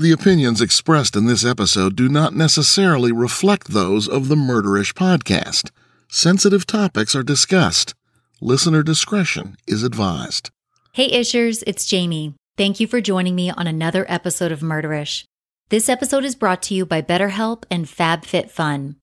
[0.00, 5.70] The opinions expressed in this episode do not necessarily reflect those of the Murderish podcast.
[6.08, 7.92] Sensitive topics are discussed.
[8.40, 10.48] Listener discretion is advised.
[10.94, 12.32] Hey, Ishers, it's Jami.
[12.56, 15.24] Thank you for joining me on another episode of Murderish.
[15.68, 18.94] This episode is brought to you by BetterHelp and FabFitFun.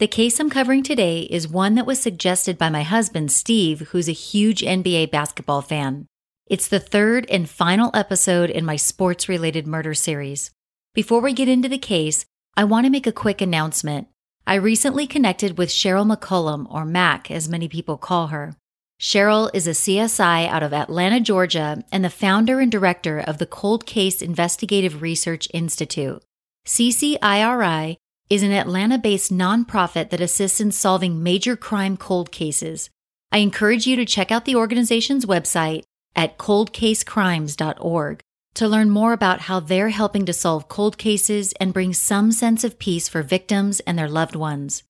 [0.00, 4.06] The case I'm covering today is one that was suggested by my husband, Steve, who's
[4.06, 6.08] a huge NBA basketball fan.
[6.48, 10.50] It's the third and final episode in my sports related murder series.
[10.92, 12.26] Before we get into the case,
[12.56, 14.08] I want to make a quick announcement.
[14.44, 18.56] I recently connected with Cheryl McCollum, or Mac as many people call her.
[19.00, 23.46] Cheryl is a CSI out of Atlanta, Georgia, and the founder and director of the
[23.46, 26.22] Cold Case Investigative Research Institute.
[26.66, 27.96] CCIRI
[28.28, 32.90] is an Atlanta based nonprofit that assists in solving major crime cold cases.
[33.30, 35.84] I encourage you to check out the organization's website
[36.14, 38.20] at coldcasecrimes.org
[38.54, 42.64] to learn more about how they're helping to solve cold cases and bring some sense
[42.64, 44.82] of peace for victims and their loved ones.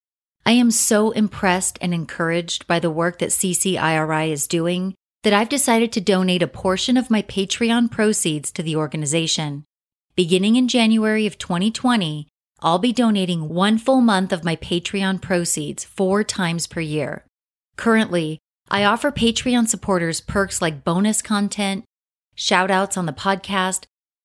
[0.44, 5.48] I am so impressed and encouraged by the work that CCIRI is doing that I've
[5.48, 9.64] decided to donate a portion of my Patreon proceeds to the organization.
[10.16, 12.26] Beginning in January of 2020,
[12.60, 17.24] I'll be donating one full month of my Patreon proceeds four times per year.
[17.76, 18.38] Currently,
[18.72, 21.84] I offer Patreon supporters perks like bonus content,
[22.34, 23.84] shout outs on the podcast,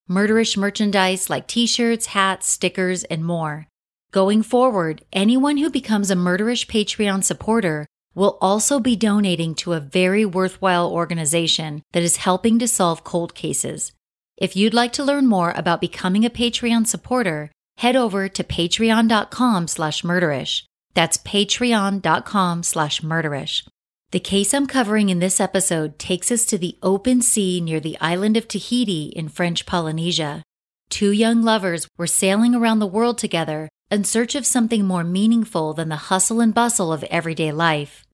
[0.09, 3.67] murderish merchandise like t shirts, hats, stickers, and more.
[4.11, 9.81] Going forward, anyone who becomes a murderish Patreon supporter will also be donating to a
[9.81, 13.91] very worthwhile organization that is helping to solve cold cases.
[14.37, 19.67] If you'd like to learn more about becoming a Patreon supporter, head over to patreon.com
[19.67, 20.63] slash murderish.
[20.93, 23.67] That's patreon.com slash murderish.
[24.11, 27.97] The case I'm covering in this episode takes us to the open sea near the
[27.99, 30.43] island of Tahiti in French Polynesia.
[30.89, 35.73] Two young lovers were sailing around the world together in search of something more meaningful
[35.73, 38.05] than the hustle and bustle of everyday life.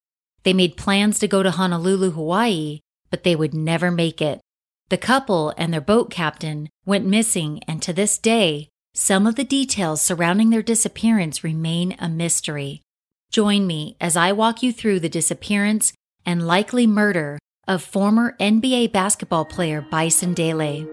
[0.42, 2.80] They made plans to go to Honolulu, Hawaii,
[3.12, 4.42] but they would never make it.
[4.90, 9.44] The couple and their boat captain went missing, and to this day, some of the
[9.44, 12.82] details surrounding their disappearance remain a mystery.
[13.34, 15.92] Join me as I walk you through the disappearance
[16.24, 20.88] and likely murder of former NBA basketball player Bison Dele.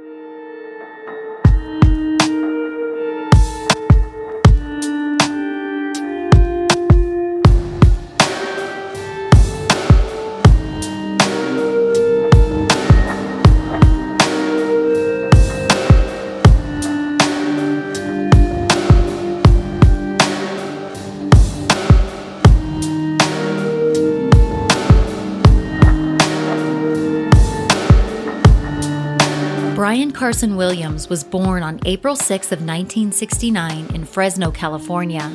[30.21, 35.27] Carson Williams was born on April 6 of 1969 in Fresno, California.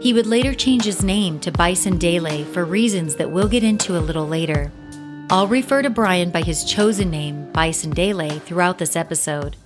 [0.00, 3.98] He would later change his name to Bison Dele for reasons that we'll get into
[3.98, 4.70] a little later.
[5.30, 9.56] I'll refer to Brian by his chosen name, Bison Dele, throughout this episode.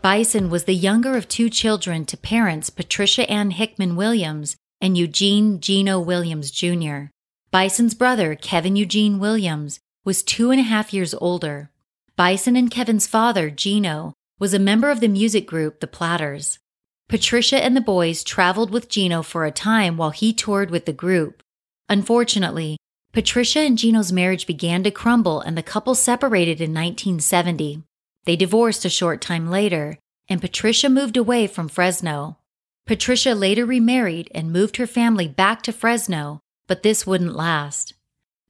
[0.00, 5.58] Bison was the younger of two children to parents Patricia Ann Hickman Williams and Eugene
[5.58, 7.06] Gino Williams Jr.
[7.50, 11.72] Bison's brother, Kevin Eugene Williams, was two and a half years older.
[12.16, 16.60] Bison and Kevin's father, Gino, was a member of the music group The Platters.
[17.08, 20.92] Patricia and the boys traveled with Gino for a time while he toured with the
[20.92, 21.42] group.
[21.88, 22.76] Unfortunately,
[23.12, 27.82] Patricia and Gino's marriage began to crumble and the couple separated in 1970.
[28.26, 32.38] They divorced a short time later, and Patricia moved away from Fresno.
[32.86, 36.38] Patricia later remarried and moved her family back to Fresno,
[36.68, 37.94] but this wouldn't last.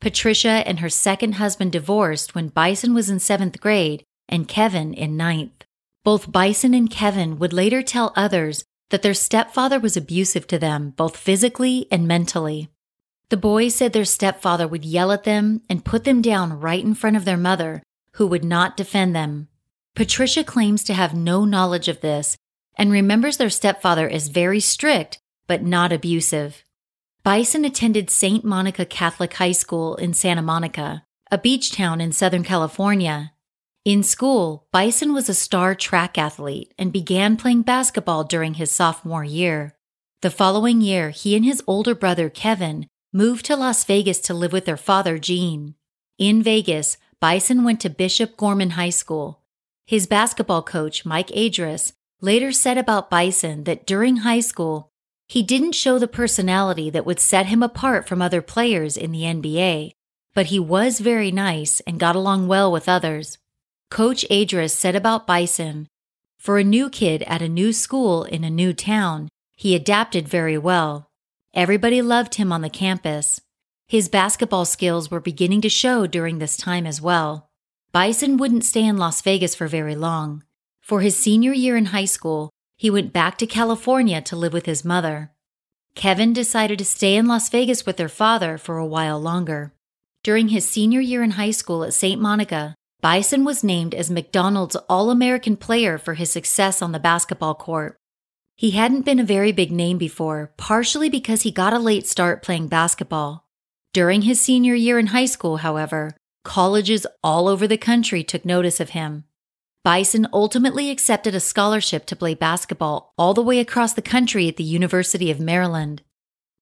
[0.00, 5.16] Patricia and her second husband divorced when Bison was in seventh grade and Kevin in
[5.16, 5.64] ninth.
[6.04, 10.90] Both Bison and Kevin would later tell others that their stepfather was abusive to them,
[10.90, 12.68] both physically and mentally.
[13.30, 16.94] The boys said their stepfather would yell at them and put them down right in
[16.94, 17.82] front of their mother,
[18.12, 19.48] who would not defend them.
[19.94, 22.36] Patricia claims to have no knowledge of this
[22.76, 26.64] and remembers their stepfather as very strict but not abusive.
[27.24, 28.44] Bison attended St.
[28.44, 33.32] Monica Catholic High School in Santa Monica, a beach town in Southern California.
[33.82, 39.24] In school, Bison was a star track athlete and began playing basketball during his sophomore
[39.24, 39.74] year.
[40.20, 44.52] The following year, he and his older brother Kevin moved to Las Vegas to live
[44.52, 45.76] with their father Gene.
[46.18, 49.40] In Vegas, Bison went to Bishop Gorman High School,
[49.86, 54.90] his basketball coach, Mike Adris, later said about Bison that during high school,
[55.26, 59.22] he didn't show the personality that would set him apart from other players in the
[59.22, 59.92] NBA,
[60.34, 63.38] but he was very nice and got along well with others.
[63.90, 65.88] Coach Adris said about Bison,
[66.44, 70.58] for a new kid at a new school in a new town, he adapted very
[70.58, 71.08] well.
[71.54, 73.40] Everybody loved him on the campus.
[73.88, 77.48] His basketball skills were beginning to show during this time as well.
[77.92, 80.44] Bison wouldn't stay in Las Vegas for very long.
[80.82, 84.66] For his senior year in high school, he went back to California to live with
[84.66, 85.32] his mother.
[85.94, 89.72] Kevin decided to stay in Las Vegas with their father for a while longer.
[90.22, 92.20] During his senior year in high school at St.
[92.20, 97.54] Monica, Bison was named as McDonald's All American player for his success on the basketball
[97.54, 97.96] court.
[98.56, 102.42] He hadn't been a very big name before, partially because he got a late start
[102.42, 103.46] playing basketball.
[103.92, 108.78] During his senior year in high school, however, Colleges all over the country took notice
[108.78, 109.24] of him.
[109.84, 114.56] Bison ultimately accepted a scholarship to play basketball all the way across the country at
[114.56, 116.00] the University of Maryland.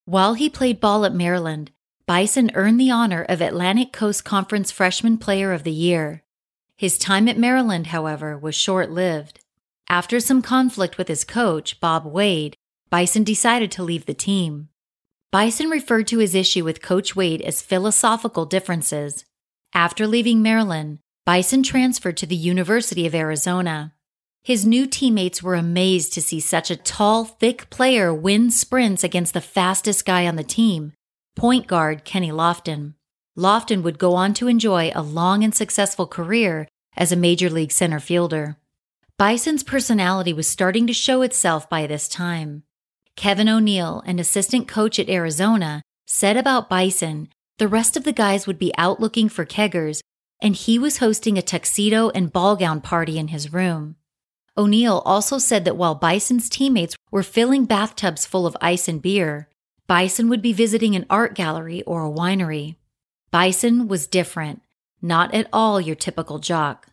[0.06, 1.70] While he played ball at Maryland,
[2.04, 6.24] Bison earned the honor of Atlantic Coast Conference Freshman Player of the Year.
[6.76, 9.38] His time at Maryland, however, was short lived.
[9.88, 12.56] After some conflict with his coach, Bob Wade,
[12.90, 14.68] Bison decided to leave the team.
[15.30, 19.24] Bison referred to his issue with Coach Wade as philosophical differences.
[19.72, 23.92] After leaving Maryland, Bison transferred to the University of Arizona.
[24.42, 29.32] His new teammates were amazed to see such a tall, thick player win sprints against
[29.32, 30.94] the fastest guy on the team,
[31.36, 32.94] point guard Kenny Lofton.
[33.38, 36.66] Lofton would go on to enjoy a long and successful career
[36.96, 38.56] as a major league center fielder.
[39.16, 42.64] Bison's personality was starting to show itself by this time.
[43.14, 48.46] Kevin O'Neill, an assistant coach at Arizona, said about Bison the rest of the guys
[48.48, 50.00] would be out looking for keggers,
[50.42, 53.94] and he was hosting a tuxedo and ball gown party in his room.
[54.58, 59.48] O'Neill also said that while Bison's teammates were filling bathtubs full of ice and beer,
[59.86, 62.76] Bison would be visiting an art gallery or a winery.
[63.30, 64.60] Bison was different,
[65.00, 66.88] not at all your typical jock.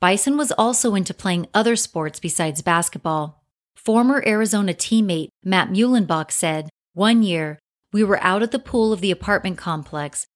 [0.00, 3.42] Bison was also into playing other sports besides basketball.
[3.74, 7.58] Former Arizona teammate Matt Muehlebach said, One year,
[7.92, 10.26] we were out at the pool of the apartment complex,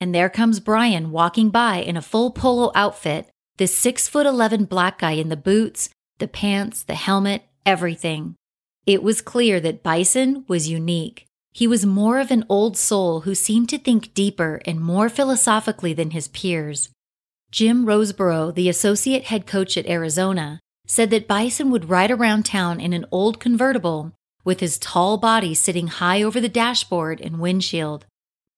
[0.00, 4.64] and there comes Brian walking by in a full polo outfit, this six foot eleven
[4.64, 8.34] black guy in the boots, the pants, the helmet, everything.
[8.86, 11.26] It was clear that Bison was unique.
[11.52, 15.92] He was more of an old soul who seemed to think deeper and more philosophically
[15.92, 16.88] than his peers.
[17.50, 22.80] Jim Rosborough, the associate head coach at Arizona, said that Bison would ride around town
[22.80, 24.12] in an old convertible
[24.44, 28.06] with his tall body sitting high over the dashboard and windshield.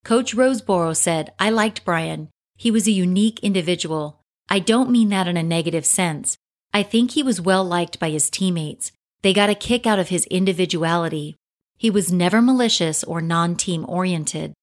[0.04, 2.28] Coach Rosborough said, I liked Brian.
[2.56, 4.20] He was a unique individual.
[4.48, 6.36] I don't mean that in a negative sense.
[6.72, 8.92] I think he was well liked by his teammates.
[9.22, 11.36] They got a kick out of his individuality.
[11.76, 14.54] He was never malicious or non team oriented.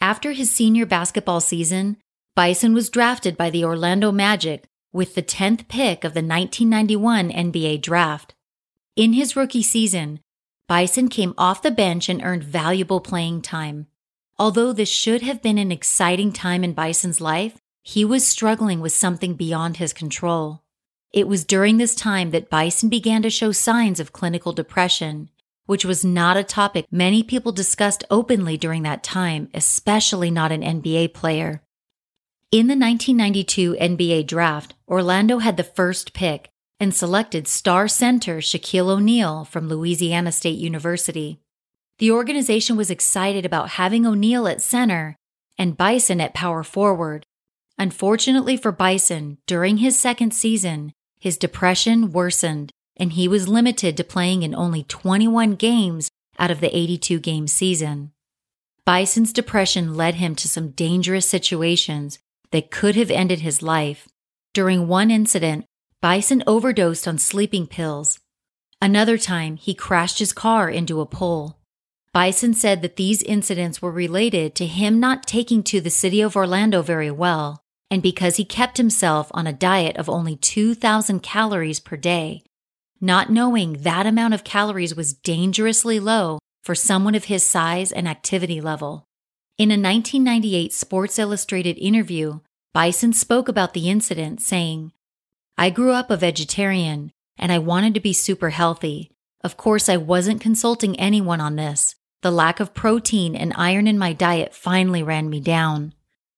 [0.00, 1.96] After his senior basketball season,
[2.34, 7.80] Bison was drafted by the Orlando Magic, with the 10th pick of the 1991 NBA
[7.80, 8.34] draft.
[8.96, 10.20] In his rookie season,
[10.68, 13.86] Bison came off the bench and earned valuable playing time.
[14.38, 18.92] Although this should have been an exciting time in Bison's life, he was struggling with
[18.92, 20.62] something beyond his control.
[21.12, 25.28] It was during this time that Bison began to show signs of clinical depression,
[25.66, 30.62] which was not a topic many people discussed openly during that time, especially not an
[30.62, 31.62] NBA player.
[32.50, 38.88] In the 1992 NBA draft, Orlando had the first pick and selected star center Shaquille
[38.88, 41.41] O'Neal from Louisiana State University.
[42.02, 45.14] The organization was excited about having O'Neal at center
[45.56, 47.26] and Bison at power forward.
[47.78, 54.02] Unfortunately for Bison, during his second season, his depression worsened and he was limited to
[54.02, 58.10] playing in only 21 games out of the 82 game season.
[58.84, 62.18] Bison's depression led him to some dangerous situations
[62.50, 64.08] that could have ended his life.
[64.52, 65.66] During one incident,
[66.00, 68.18] Bison overdosed on sleeping pills.
[68.80, 71.61] Another time, he crashed his car into a pole.
[72.14, 76.36] Bison said that these incidents were related to him not taking to the city of
[76.36, 81.80] Orlando very well, and because he kept himself on a diet of only 2,000 calories
[81.80, 82.42] per day,
[83.00, 88.06] not knowing that amount of calories was dangerously low for someone of his size and
[88.06, 89.06] activity level.
[89.56, 92.40] In a 1998 Sports Illustrated interview,
[92.74, 94.92] Bison spoke about the incident, saying,
[95.56, 99.10] I grew up a vegetarian and I wanted to be super healthy.
[99.42, 101.94] Of course, I wasn't consulting anyone on this.
[102.22, 105.92] The lack of protein and iron in my diet finally ran me down.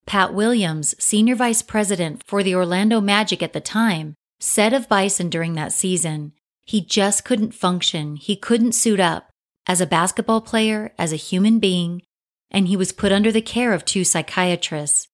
[0.06, 5.30] Pat Williams, senior vice president for the Orlando Magic at the time, said of Bison
[5.30, 6.32] during that season,
[6.64, 8.16] he just couldn't function.
[8.16, 9.30] He couldn't suit up
[9.66, 12.02] as a basketball player, as a human being,
[12.50, 15.08] and he was put under the care of two psychiatrists.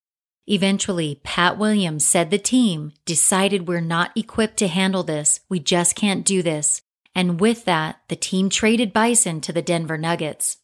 [0.46, 5.40] Eventually, Pat Williams said the team decided we're not equipped to handle this.
[5.48, 6.82] We just can't do this.
[7.14, 10.58] And with that, the team traded Bison to the Denver Nuggets.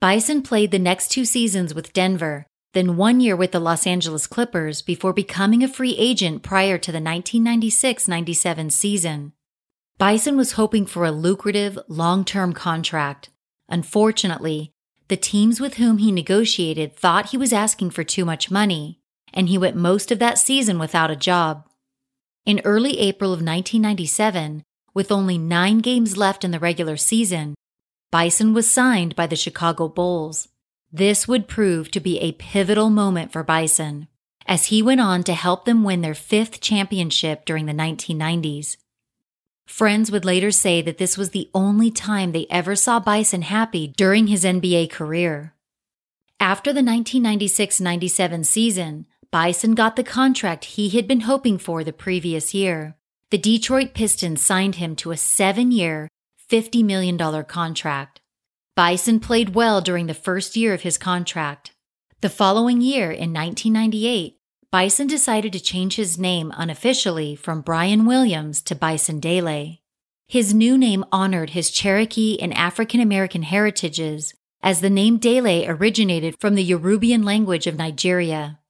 [0.00, 4.26] Bison played the next two seasons with Denver, then one year with the Los Angeles
[4.26, 9.32] Clippers before becoming a free agent prior to the 1996 97 season.
[9.98, 13.28] Bison was hoping for a lucrative, long term contract.
[13.68, 14.72] Unfortunately,
[15.08, 19.00] the teams with whom he negotiated thought he was asking for too much money,
[19.34, 21.68] and he went most of that season without a job.
[22.46, 24.62] In early April of 1997,
[24.94, 27.54] with only nine games left in the regular season,
[28.10, 30.48] Bison was signed by the Chicago Bulls.
[30.92, 34.08] This would prove to be a pivotal moment for Bison,
[34.46, 38.76] as he went on to help them win their fifth championship during the 1990s.
[39.64, 43.86] Friends would later say that this was the only time they ever saw Bison happy
[43.86, 45.54] during his NBA career.
[46.40, 51.92] After the 1996 97 season, Bison got the contract he had been hoping for the
[51.92, 52.96] previous year.
[53.30, 56.08] The Detroit Pistons signed him to a seven year,
[56.50, 58.20] $50 million contract.
[58.74, 61.72] Bison played well during the first year of his contract.
[62.22, 64.36] The following year, in 1998,
[64.72, 69.82] Bison decided to change his name unofficially from Brian Williams to Bison Dele.
[70.28, 76.36] His new name honored his Cherokee and African American heritages, as the name Dele originated
[76.38, 78.60] from the Yorubian language of Nigeria.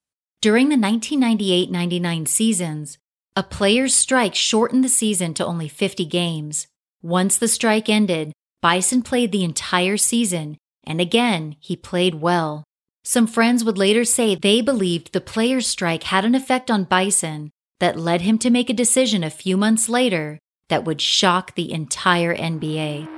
[0.41, 2.99] During the 1998 99 seasons,
[3.37, 6.67] a player's strike shortened the season to only 50 games.
[7.03, 8.31] Once the strike ended,
[8.61, 12.63] Bison played the entire season, and again, he played well.
[13.05, 17.51] Some friends would later say they believed the player's strike had an effect on Bison
[17.79, 20.39] that led him to make a decision a few months later
[20.69, 23.09] that would shock the entire NBA.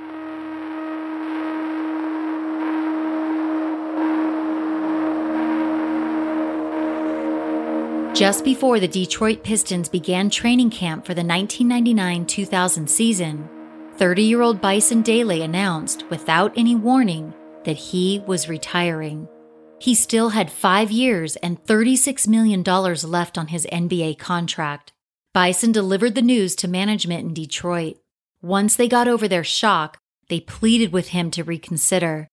[8.15, 13.49] Just before the Detroit Pistons began training camp for the 1999 2000 season,
[13.97, 17.33] 30 year old Bison Dele announced, without any warning,
[17.63, 19.27] that he was retiring.
[19.79, 24.93] He still had five years and $36 million left on his NBA contract.
[25.33, 27.97] Bison delivered the news to management in Detroit.
[28.41, 29.97] Once they got over their shock,
[30.29, 32.27] they pleaded with him to reconsider.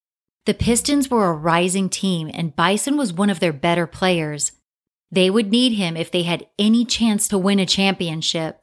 [0.45, 4.53] The Pistons were a rising team, and Bison was one of their better players.
[5.11, 8.59] They would need him if they had any chance to win a championship.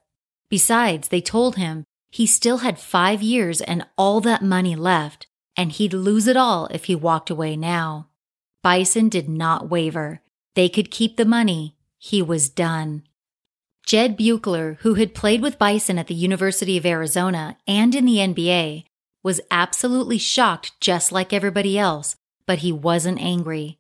[0.51, 5.73] Besides, they told him he still had five years and all that money left, and
[5.73, 8.09] he'd lose it all if he walked away now.
[8.63, 10.21] Bison did not waver.
[10.55, 11.77] They could keep the money.
[11.99, 13.03] He was done.
[13.85, 18.17] Jud Buechler, who had played with Bison at the University of Arizona and in the
[18.17, 18.85] NBA,
[19.23, 23.79] was absolutely shocked just like everybody else, but he wasn't angry.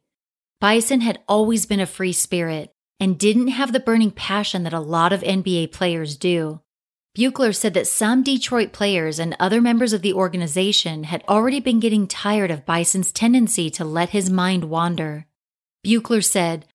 [0.60, 2.72] Bison had always been a free spirit.
[3.00, 6.60] and didn't have the burning passion that a lot of NBA players do.
[7.18, 11.80] Buechler said that some Detroit players and other members of the organization had already been
[11.80, 15.26] getting tired of Bison's tendency to let his mind wander.
[15.84, 16.66] Buechler said,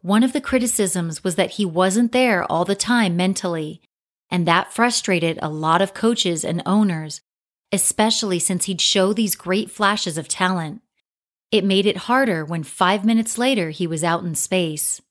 [0.00, 3.82] One of the criticisms was that he wasn't there all the time mentally,
[4.30, 7.20] and that frustrated a lot of coaches and owners,
[7.72, 10.80] especially since he'd show these great flashes of talent.
[11.50, 15.02] It made it harder when five minutes later he was out in space.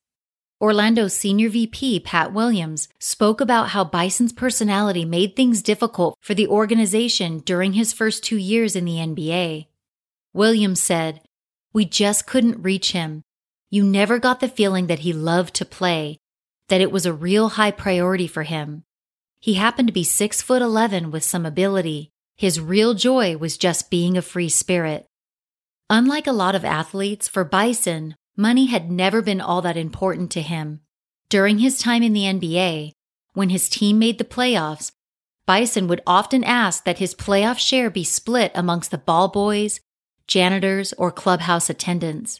[0.59, 6.47] Orlando's senior VP, Pat Williams, spoke about how Bison's personality made things difficult for the
[6.47, 9.67] organization during his first two years in the NBA.
[10.33, 11.21] Williams said,
[11.73, 13.21] We just couldn't reach him.
[13.69, 16.17] You never got the feeling that he loved to play,
[16.69, 18.83] that it was a real high priority for him.
[19.39, 22.09] He happened to be six foot eleven with some ability.
[22.35, 25.05] His real joy was just being a free spirit.
[25.89, 30.41] Unlike a lot of athletes, for Bison, money had never been all that important to
[30.41, 30.79] him.
[31.29, 32.93] During his time in the NBA,
[33.33, 34.91] when his team made the playoffs,
[35.45, 39.79] Bison would often ask that his playoff share be split amongst the ball boys,
[40.27, 42.39] janitors, or clubhouse attendants.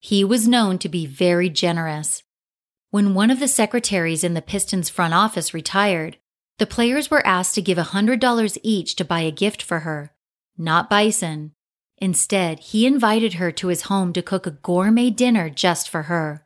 [0.00, 2.22] He was known to be very generous.
[2.90, 6.18] When one of the secretaries in the Pistons front office retired,
[6.58, 10.12] the players were asked to give $100 each to buy a gift for her,
[10.56, 11.53] not Bison.
[11.98, 16.44] Instead, he invited her to his home to cook a gourmet dinner just for her.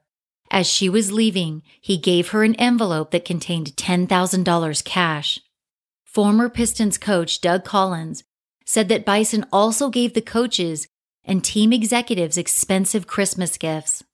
[0.50, 5.40] As she was leaving, he gave her an envelope that contained $10,000 cash.
[6.04, 8.24] Former Pistons coach Doug Collins
[8.64, 10.88] said that Bison also gave the coaches
[11.24, 14.04] and team executives expensive Christmas gifts.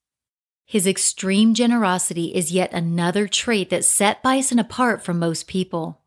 [0.66, 6.03] His extreme generosity is yet another trait that set Bison apart from most people.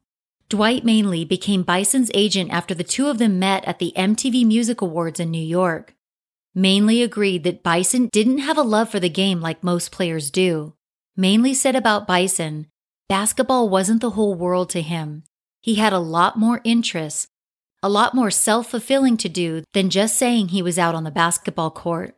[0.50, 4.82] Dwight Manley became Bison's agent after the two of them met at the MTV Music
[4.82, 5.94] Awards in New York.
[6.56, 10.74] Manley agreed that Bison didn't have a love for the game like most players do.
[11.18, 12.68] Manley said about Bison,
[13.10, 15.24] basketball wasn't the whole world to him.
[15.62, 17.28] He had a lot more interests,
[17.84, 21.12] a lot more self fulfilling to do than just saying he was out on the
[21.12, 22.16] basketball court.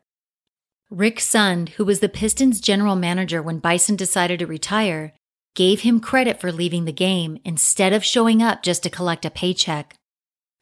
[0.92, 5.14] Rick Sund, who was the Pistons general manager when Bison decided to retire,
[5.60, 9.30] gave him credit for leaving the game instead of showing up just to collect a
[9.30, 9.94] paycheck.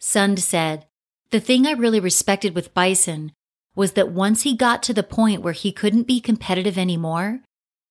[0.01, 0.87] Sund said,
[1.29, 3.31] The thing I really respected with Bison
[3.75, 7.41] was that once he got to the point where he couldn't be competitive anymore,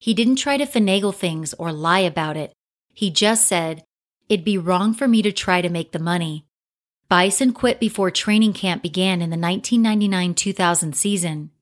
[0.00, 2.52] he didn't try to finagle things or lie about it.
[2.92, 3.84] He just said,
[4.28, 6.44] It'd be wrong for me to try to make the money.
[7.08, 11.52] Bison quit before training camp began in the 1999 2000 season.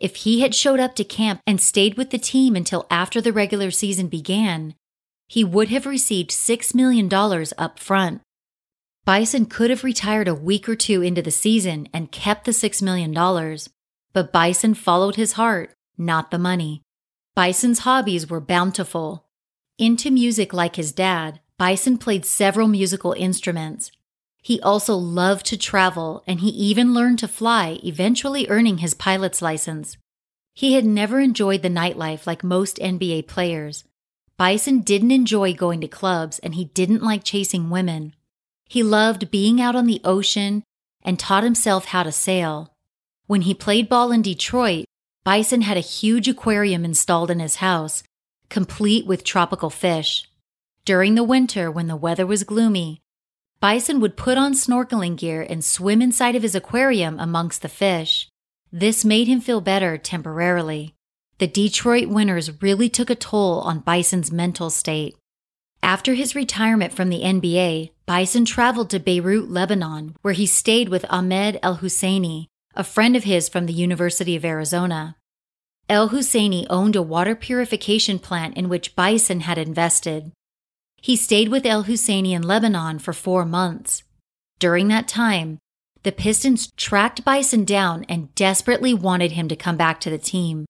[0.00, 3.34] If he had showed up to camp and stayed with the team until after the
[3.34, 4.74] regular season began,
[5.26, 7.12] he would have received $6 million
[7.58, 8.20] up front.
[9.04, 12.82] Bison could have retired a week or two into the season and kept the $6
[12.82, 13.12] million,
[14.12, 16.82] but Bison followed his heart, not the money.
[17.36, 19.26] Bison's hobbies were bountiful.
[19.78, 23.90] Into music like his dad, Bison played several musical instruments.
[24.42, 29.42] He also loved to travel and he even learned to fly, eventually earning his pilot's
[29.42, 29.96] license.
[30.54, 33.84] He had never enjoyed the nightlife like most NBA players.
[34.38, 38.14] Bison didn't enjoy going to clubs and he didn't like chasing women.
[38.68, 40.62] He loved being out on the ocean
[41.02, 42.74] and taught himself how to sail.
[43.26, 44.84] When he played ball in Detroit,
[45.24, 48.02] Bison had a huge aquarium installed in his house,
[48.50, 50.28] complete with tropical fish.
[50.84, 53.00] During the winter, when the weather was gloomy,
[53.58, 58.28] Bison would put on snorkeling gear and swim inside of his aquarium amongst the fish.
[58.70, 60.95] This made him feel better temporarily.
[61.38, 65.16] The Detroit winters really took a toll on Bison's mental state.
[65.82, 71.04] After his retirement from the NBA, Bison traveled to Beirut, Lebanon, where he stayed with
[71.10, 75.16] Ahmed El Husseini, a friend of his from the University of Arizona.
[75.90, 80.32] El Husseini owned a water purification plant in which Bison had invested.
[81.02, 84.02] He stayed with El Husseini in Lebanon for four months.
[84.58, 85.58] During that time,
[86.02, 90.64] the Pistons tracked Bison down and desperately wanted him to come back to the team.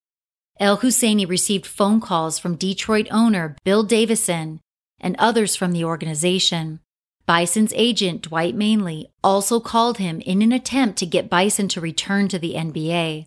[0.59, 4.61] El Husseini received phone calls from Detroit owner Bill Davidson
[4.99, 6.81] and others from the organization.
[7.27, 12.29] Bison's agent, Dwight Manley, also called him in an attempt to get Bison to return
[12.29, 13.27] to the NBA.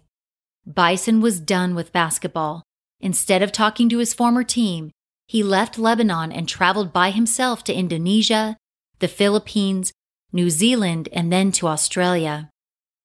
[0.66, 2.64] Bison was done with basketball.
[3.00, 4.92] Instead of talking to his former team,
[5.28, 8.58] he left Lebanon and traveled by himself to Indonesia,
[9.00, 9.94] the Philippines,
[10.32, 12.50] New Zealand, and then to Australia.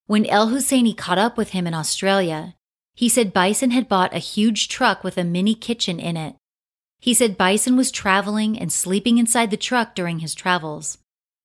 [0.06, 2.54] When El Husseini caught up with him in Australia,
[2.94, 6.36] he said Bison had bought a huge truck with a mini kitchen in it.
[7.00, 10.98] He said Bison was traveling and sleeping inside the truck during his travels.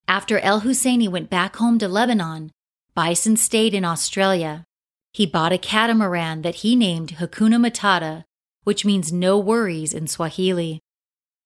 [0.07, 2.51] After El Husseini went back home to Lebanon,
[2.95, 4.63] Bison stayed in Australia.
[5.11, 8.23] He bought a catamaran that he named Hakuna Matata
[8.69, 10.79] which means no worries in Swahili.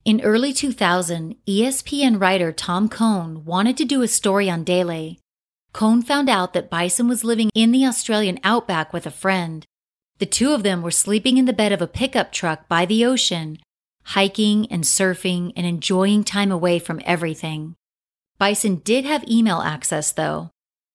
[0.03, 5.19] In early 2000, ESPN writer Tom Cohn wanted to do a story on Dele.
[5.71, 9.65] Cohn found out that Bison was living in the Australian outback with a friend.
[10.23, 13.03] The two of them were sleeping in the bed of a pickup truck by the
[13.03, 13.59] ocean,
[14.03, 17.75] hiking and surfing and enjoying time away from everything.
[18.37, 20.49] Bison did have email access, though.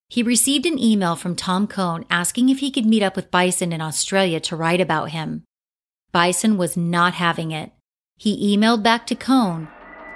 [0.08, 3.70] He received an email from Tom Cohn asking if he could meet up with Bison
[3.70, 5.44] in Australia to write about him.
[6.10, 7.72] Bison was not having it.
[8.16, 9.68] He emailed back to Cohn,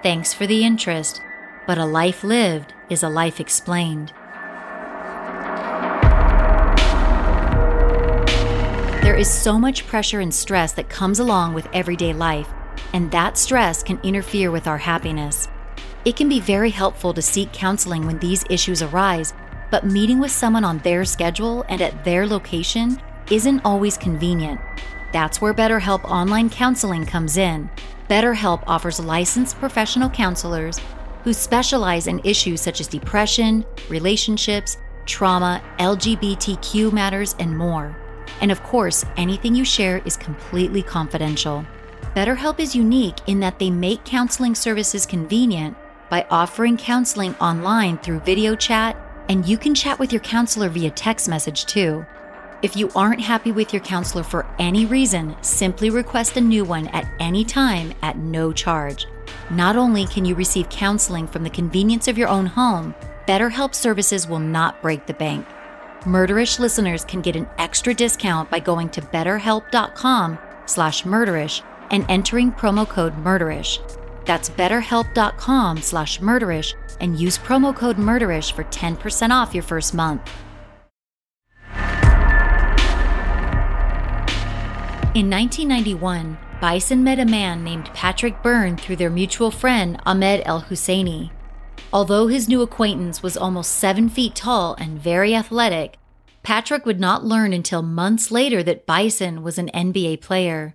[0.02, 1.20] Thanks for the interest,
[1.66, 4.14] but a life lived is a life explained.
[9.22, 12.48] Is so much pressure and stress that comes along with everyday life,
[12.92, 15.46] and that stress can interfere with our happiness.
[16.04, 19.32] It can be very helpful to seek counseling when these issues arise,
[19.70, 24.60] but meeting with someone on their schedule and at their location isn't always convenient.
[25.12, 27.70] That's where BetterHelp Online Counseling comes in.
[28.10, 30.80] BetterHelp offers licensed professional counselors
[31.22, 38.01] who specialize in issues such as depression, relationships, trauma, LGBTQ matters, and more.
[38.42, 41.64] And of course, anything you share is completely confidential.
[42.14, 45.76] BetterHelp is unique in that they make counseling services convenient
[46.10, 48.96] by offering counseling online through video chat,
[49.30, 52.04] and you can chat with your counselor via text message too.
[52.60, 56.88] If you aren't happy with your counselor for any reason, simply request a new one
[56.88, 59.06] at any time at no charge.
[59.50, 62.94] Not only can you receive counseling from the convenience of your own home,
[63.26, 65.46] BetterHelp services will not break the bank.
[66.04, 71.62] Murderish listeners can get an extra discount by going to betterhelp.com slash murderish
[71.92, 73.78] and entering promo code murderish.
[74.24, 80.28] That's betterhelp.com slash murderish and use promo code murderish for 10% off your first month.
[85.14, 90.62] In 1991, Bison met a man named Patrick Byrne through their mutual friend Ahmed El
[90.62, 91.30] Husseini.
[91.92, 95.98] Although his new acquaintance was almost seven feet tall and very athletic,
[96.42, 100.74] Patrick would not learn until months later that Bison was an NBA player.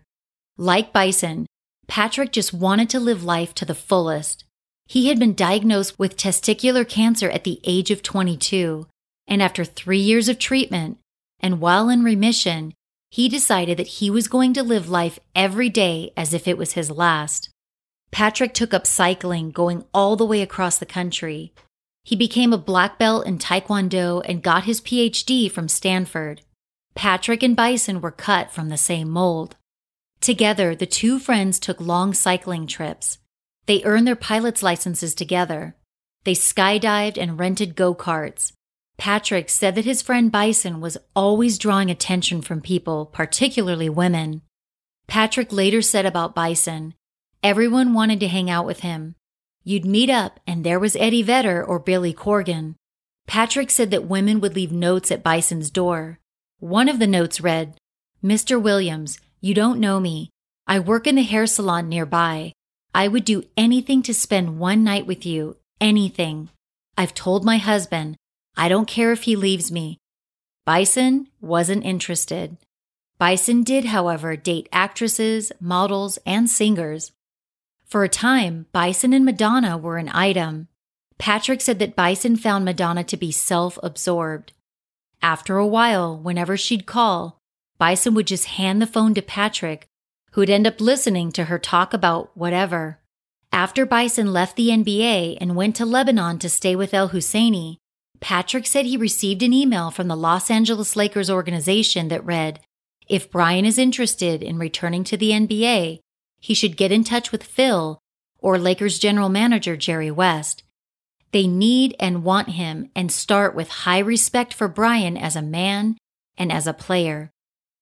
[0.57, 1.47] Like Bison,
[1.87, 4.43] Patrick just wanted to live life to the fullest.
[4.85, 8.87] He had been diagnosed with testicular cancer at the age of 22,
[9.27, 10.99] and after three years of treatment,
[11.39, 12.73] and while in remission,
[13.09, 16.73] he decided that he was going to live life every day as if it was
[16.73, 17.49] his last.
[18.11, 21.53] Patrick took up cycling, going all the way across the country.
[22.03, 26.41] He became a black belt in Taekwondo and got his PhD from Stanford.
[26.95, 29.55] Patrick and Bison were cut from the same mold.
[30.21, 33.19] Together, the two friends took long cycling trips.
[33.65, 35.75] They earned their pilot's licenses together.
[36.23, 38.53] They skydived and rented go karts.
[38.97, 44.41] Patrick said that his friend Bison was always drawing attention from people, particularly women.
[45.07, 46.95] Patrick later said about Bison,
[47.43, 49.15] everyone wanted to hang out with him.
[49.63, 52.75] You'd meet up, and there was Eddie Vedder or Billy Corgan.
[53.27, 56.19] Patrick said that women would leave notes at Bison's door.
[56.59, 57.77] One of the notes read,
[58.23, 58.61] Mr.
[58.61, 60.29] Williams, you don't know me.
[60.65, 62.53] I work in the hair salon nearby.
[62.95, 66.49] I would do anything to spend one night with you, anything.
[66.97, 68.15] I've told my husband,
[68.55, 69.97] I don't care if he leaves me.
[70.65, 72.57] Bison wasn't interested.
[73.19, 77.11] Bison did, however, date actresses, models, and singers.
[77.87, 80.67] For a time, Bison and Madonna were an item.
[81.17, 84.51] Patrick said that Bison found Madonna to be self absorbed.
[85.21, 87.39] After a while, whenever she'd call,
[87.77, 89.87] Bison would just hand the phone to Patrick,
[90.31, 92.99] who would end up listening to her talk about whatever.
[93.53, 97.77] After Bison left the NBA and went to Lebanon to stay with El Husseini,
[98.19, 102.59] Patrick said he received an email from the Los Angeles Lakers organization that read
[103.07, 105.99] If Brian is interested in returning to the NBA,
[106.39, 107.99] he should get in touch with Phil
[108.39, 110.63] or Lakers general manager Jerry West.
[111.31, 115.97] They need and want him and start with high respect for Brian as a man
[116.37, 117.31] and as a player.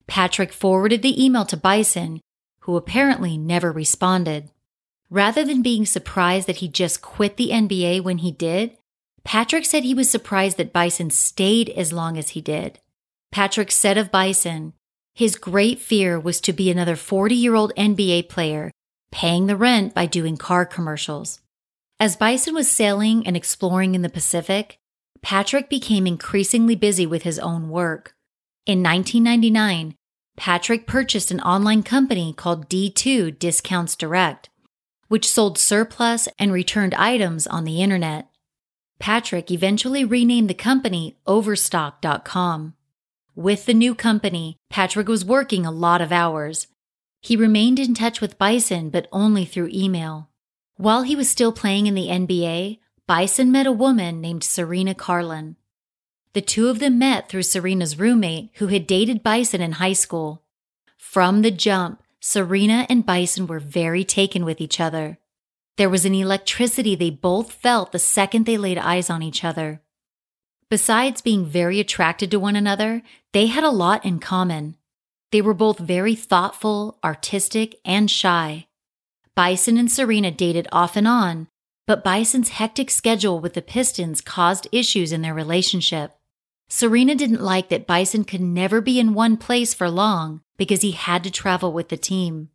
[0.08, 2.22] Patrick forwarded the email to Bison,
[2.62, 4.50] who apparently never responded.
[5.10, 8.78] Rather than being surprised that he just quit the NBA when he did,
[9.24, 12.80] Patrick said he was surprised that Bison stayed as long as he did.
[13.32, 14.74] Patrick said of Bison,
[15.16, 18.72] his great fear was to be another 40 year old NBA player
[19.12, 21.40] paying the rent by doing car commercials.
[22.02, 24.78] As Bison was sailing and exploring in the Pacific,
[25.22, 28.14] Patrick became increasingly busy with his own work.
[28.66, 29.96] In 1999,
[30.36, 34.50] Patrick purchased an online company called D2 Discounts Direct,
[35.08, 38.28] which sold surplus and returned items on the internet.
[39.00, 42.74] Patrick eventually renamed the company Overstock.com.
[43.36, 46.68] With the new company, Patrick was working a lot of hours.
[47.22, 50.30] He remained in touch with Bison, but only through email.
[50.78, 55.58] While he was still playing in the NBA, Bison met a woman named Serena Karlan.
[56.32, 60.44] The two of them met through Serena's roommate, who had dated Bison in high school.
[60.98, 65.18] From the jump, Serena and Bison were very taken with each other.
[65.76, 69.82] There was an electricity they both felt the second they laid eyes on each other.
[70.70, 74.76] Besides being very attracted to one another, they had a lot in common.
[75.32, 78.68] They were both very thoughtful, artistic, and shy.
[79.36, 81.48] Bison and Serena dated off and on,
[81.86, 86.14] but Bison's hectic schedule with the Pistons caused issues in their relationship.
[86.68, 90.92] Serena didn't like that Bison could never be in one place for long because he
[90.92, 92.50] had to travel with the team.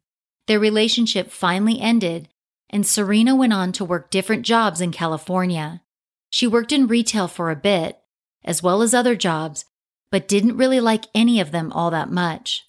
[0.48, 2.28] Their relationship finally ended,
[2.68, 5.82] and Serena went on to work different jobs in California.
[6.28, 7.99] She worked in retail for a bit,
[8.44, 9.64] as well as other jobs,
[10.10, 12.66] but didn't really like any of them all that much.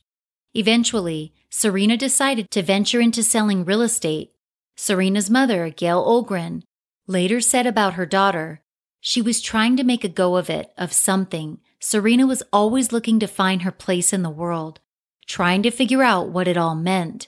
[0.53, 4.31] Eventually, Serena decided to venture into selling real estate.
[4.75, 6.63] Serena's mother, Gail Olgren,
[7.07, 8.61] later said about her daughter,
[8.99, 11.59] she was trying to make a go of it, of something.
[11.79, 14.79] Serena was always looking to find her place in the world,
[15.25, 17.27] trying to figure out what it all meant.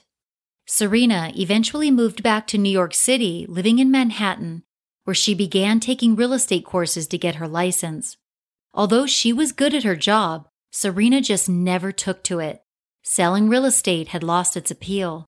[0.66, 4.62] Serena eventually moved back to New York City, living in Manhattan,
[5.02, 8.16] where she began taking real estate courses to get her license.
[8.74, 12.62] Although she was good at her job, Serena just never took to it.
[13.04, 15.26] Selling real estate had lost its appeal.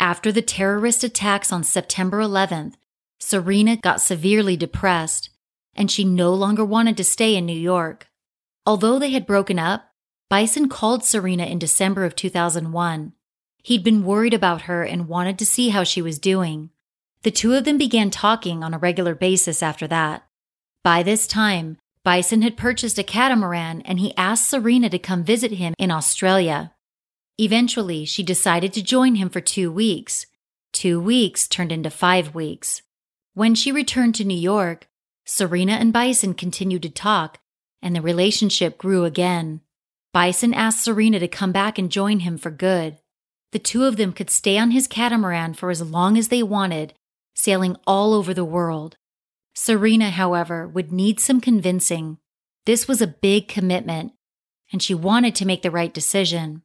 [0.00, 2.74] After the terrorist attacks on September 11th,
[3.20, 5.30] Serena got severely depressed
[5.74, 8.08] and she no longer wanted to stay in New York.
[8.66, 9.88] Although they had broken up,
[10.28, 13.12] Bison called Serena in December of 2001.
[13.62, 16.70] He'd been worried about her and wanted to see how she was doing.
[17.22, 20.24] The two of them began talking on a regular basis after that.
[20.82, 25.52] By this time, Bison had purchased a catamaran and he asked Serena to come visit
[25.52, 26.72] him in Australia.
[27.38, 30.26] Eventually, she decided to join him for two weeks.
[30.72, 32.82] Two weeks turned into five weeks.
[33.34, 34.88] When she returned to New York,
[35.24, 37.38] Serena and Bison continued to talk,
[37.80, 39.60] and the relationship grew again.
[40.12, 42.98] Bison asked Serena to come back and join him for good.
[43.52, 46.94] The two of them could stay on his catamaran for as long as they wanted,
[47.34, 48.96] sailing all over the world.
[49.54, 52.18] Serena, however, would need some convincing.
[52.64, 54.12] This was a big commitment,
[54.72, 56.62] and she wanted to make the right decision.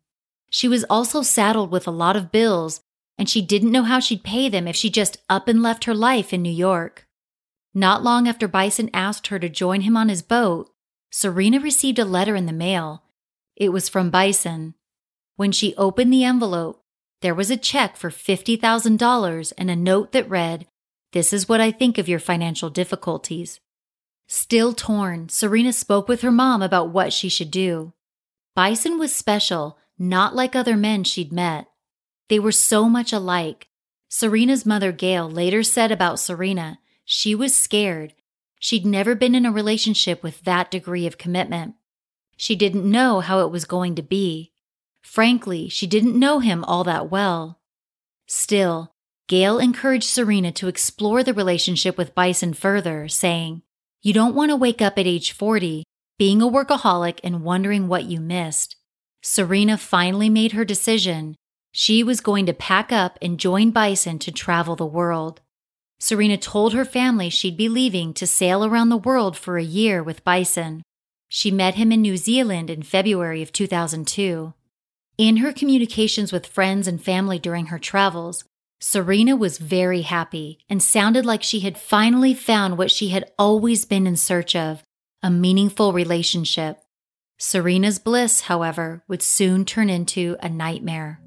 [0.49, 2.81] She was also saddled with a lot of bills,
[3.17, 5.95] and she didn't know how she'd pay them if she just up and left her
[5.95, 7.07] life in New York.
[7.73, 10.71] Not long after Bison asked her to join him on his boat,
[11.11, 13.03] Serena received a letter in the mail.
[13.55, 14.75] It was from Bison.
[15.35, 16.83] When she opened the envelope,
[17.21, 20.67] there was a check for $50,000 and a note that read,
[21.13, 23.59] This is what I think of your financial difficulties.
[24.27, 27.93] Still torn, Serena spoke with her mom about what she should do.
[28.55, 31.67] Bison was special, not like other men she'd met.
[32.27, 33.67] They were so much alike.
[34.09, 38.13] Serena's mother, Gail, later said about Serena, she was scared.
[38.59, 41.75] She'd never been in a relationship with that degree of commitment.
[42.35, 44.51] She didn't know how it was going to be.
[45.01, 47.59] Frankly, she didn't know him all that well.
[48.25, 48.93] Still,
[49.27, 53.61] Gail encouraged Serena to explore the relationship with Bison further, saying,
[54.01, 55.83] You don't want to wake up at age 40
[56.17, 58.75] being a workaholic and wondering what you missed.
[59.21, 61.35] Serena finally made her decision.
[61.71, 65.41] She was going to pack up and join Bison to travel the world.
[65.99, 70.01] Serena told her family she'd be leaving to sail around the world for a year
[70.01, 70.81] with Bison.
[71.27, 74.53] She met him in New Zealand in February of 2002.
[75.17, 78.43] In her communications with friends and family during her travels,
[78.79, 83.85] Serena was very happy and sounded like she had finally found what she had always
[83.85, 84.83] been in search of
[85.23, 86.79] a meaningful relationship.
[87.39, 91.19] Serena's bliss, however, would soon turn into a nightmare.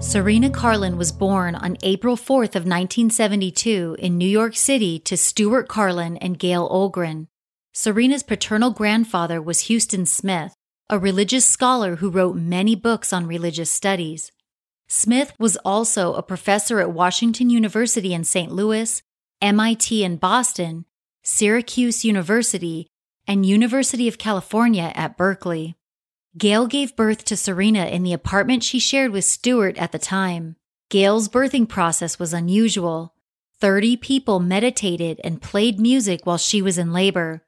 [0.00, 5.66] Serena Karlan was born on April 4th of 1972 in New York City to Stuart
[5.66, 7.28] Karlan and Gail Olgren.
[7.76, 10.54] Serena's paternal grandfather was Huston Smith,
[10.88, 14.30] a religious scholar who wrote many books on religious studies.
[14.86, 18.52] Smith was also a professor at Washington University in St.
[18.52, 19.02] Louis,
[19.42, 20.84] MIT in Boston,
[21.24, 22.86] Syracuse University,
[23.26, 25.74] and University of California at Berkeley.
[26.38, 30.54] Gail gave birth to Serena in the apartment she shared with Stuart at the time.
[30.90, 33.14] Gail's birthing process was unusual.
[33.60, 37.42] 30 people meditated and played music while she was in labor.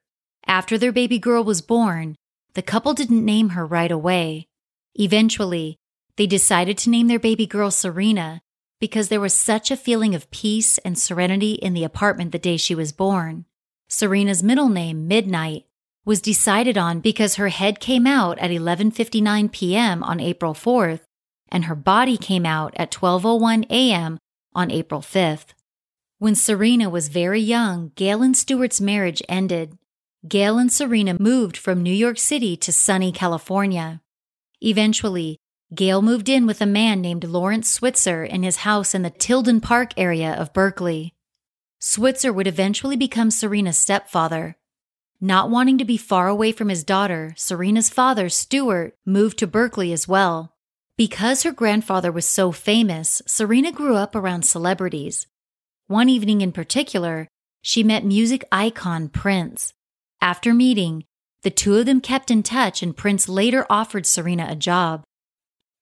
[0.47, 2.17] After their baby girl was born,
[2.55, 4.47] the couple didn't name her right away.
[4.95, 5.77] Eventually,
[6.17, 8.41] they decided to name their baby girl Serena
[8.81, 12.57] because there was such a feeling of peace and serenity in the apartment the day
[12.57, 13.45] she was born.
[13.89, 15.65] Serena's middle name, Midnight,
[16.05, 20.03] was decided on because her head came out at 11:59 p.m.
[20.03, 21.01] on April 4th
[21.49, 24.19] and her body came out at 12:01 a.m.
[24.55, 25.49] on April 5th.
[26.19, 29.77] When Serena was very young, Gail and Stuart's marriage ended.
[30.27, 34.01] Gail and Serena moved from New York City to sunny California.
[34.61, 35.39] Eventually,
[35.75, 39.61] Gail moved in with a man named Lawrence Switzer in his house in the Tilden
[39.61, 41.15] Park area of Berkeley.
[41.79, 44.57] Switzer would eventually become Serena's stepfather.
[45.21, 49.93] Not wanting to be far away from his daughter, Serena's father, Stuart, moved to Berkeley
[49.93, 50.55] as well.
[50.97, 55.27] Because her grandfather was so famous, Serena grew up around celebrities.
[55.89, 57.29] One evening in particular,
[57.61, 59.75] she met music icon Prince.
[60.21, 61.05] After meeting,
[61.43, 65.05] the two of them kept in touch, and Prince later offered Serena a job.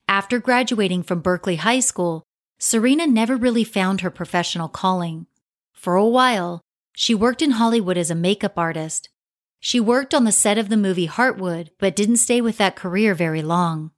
[0.09, 2.23] After graduating from Berkeley High School,
[2.59, 5.27] Serena never really found her professional calling.
[5.73, 6.61] For a while,
[6.95, 9.09] she worked in Hollywood as a makeup artist.
[9.61, 13.15] She worked on the set of the movie Heartwood, but didn't stay with that career
[13.15, 13.91] very long.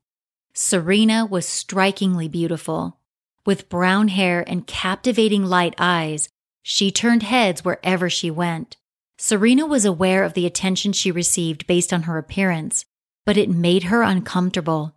[0.54, 2.98] Serena was strikingly beautiful.
[3.44, 6.28] With brown hair and captivating light eyes,
[6.62, 8.76] she turned heads wherever she went.
[9.18, 12.84] Serena was aware of the attention she received based on her appearance,
[13.24, 14.94] but it made her uncomfortable.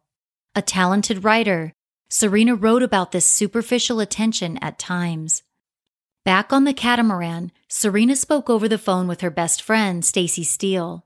[0.56, 1.74] A talented writer,
[2.10, 5.44] Serena wrote about this superficial attention at times.
[6.26, 11.06] Back on the catamaran, Serena spoke over the phone with her best friend, Stacy Steele.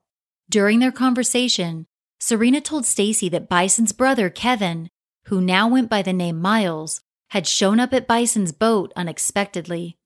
[0.50, 1.86] During their conversation,
[2.20, 4.90] Serena told Stacy that Bison's brother, Kevin,
[5.26, 9.98] who now went by the name Miles, had shown up at Bison's boat unexpectedly.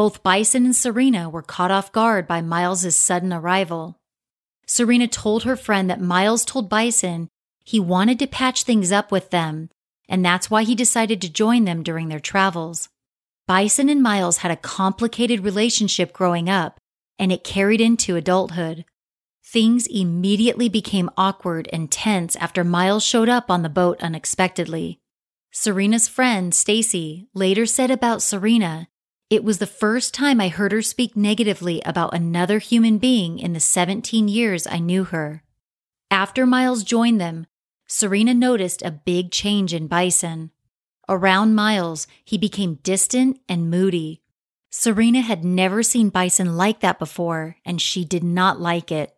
[0.00, 3.98] Both Bison and Serena were caught off guard by Miles's sudden arrival.
[4.66, 7.28] Serena told her friend that Miles told Bison
[7.64, 9.68] he wanted to patch things up with them,
[10.08, 12.88] and that's why he decided to join them during their travels.
[13.46, 16.80] Bison and Miles had a complicated relationship growing up,
[17.18, 18.86] and it carried into adulthood.
[19.44, 24.98] Things immediately became awkward and tense after Miles showed up on the boat unexpectedly.
[25.52, 28.88] Serena's friend, Stacy, later said about Serena
[29.30, 33.52] it was the first time I heard her speak negatively about another human being in
[33.52, 35.44] the 17 years I knew her.
[36.10, 37.46] After Miles joined them,
[37.86, 40.50] Serena noticed a big change in Bison.
[41.08, 44.20] Around Miles, he became distant and moody.
[44.70, 49.14] Serena had never seen Bison like that before, and she did not like it.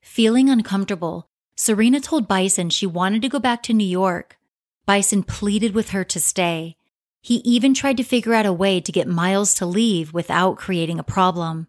[0.00, 4.38] Feeling uncomfortable, Serena told Bison she wanted to go back to New York.
[4.86, 6.76] Bison pleaded with her to stay,
[7.22, 10.98] he even tried to figure out a way to get Miles to leave without creating
[10.98, 11.68] a problem.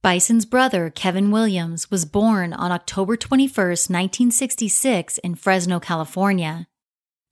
[0.00, 6.68] Bison's brother, Kevin Williams, was born on October 21, 1966, in Fresno, California.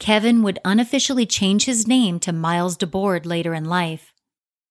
[0.01, 4.13] Kevin would unofficially change his name to Miles Dabord later in life.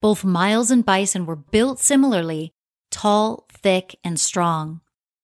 [0.02, 2.54] Both Miles and Bison were built similarly
[2.92, 4.82] tall, thick, and strong.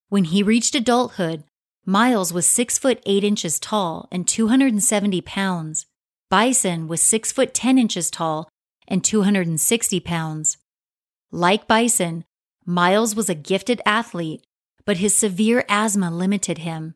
[0.10, 1.44] When he reached adulthood,
[1.86, 5.86] Miles was 6 foot 8 inches tall and 270 pounds.
[6.32, 8.48] Bison was 6 foot 10 inches tall
[8.88, 10.58] and 260 pounds.
[11.30, 12.24] Like Bison,
[12.66, 14.42] Miles was a gifted athlete,
[14.86, 16.96] but his severe asthma limited him.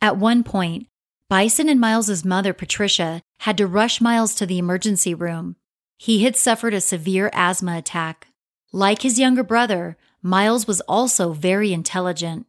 [0.00, 0.88] At one point,
[1.30, 5.54] Bison and Miles's mother, Patricia, had to rush Miles to the emergency room.
[5.96, 8.26] He had suffered a severe asthma attack.
[8.72, 12.48] Like his younger brother, Miles was also very intelligent.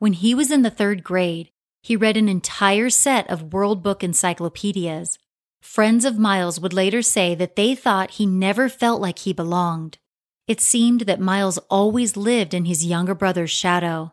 [0.00, 4.02] When he was in the third grade, he read an entire set of World Book
[4.02, 5.19] encyclopedias.
[5.60, 9.98] Friends of Miles would later say that they thought he never felt like he belonged.
[10.46, 14.12] It seemed that Miles always lived in his younger brother's shadow.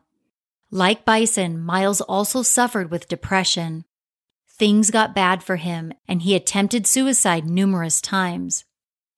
[0.70, 3.84] Like Bison, Miles also suffered with depression.
[4.48, 8.64] Things got bad for him, and he attempted suicide numerous times.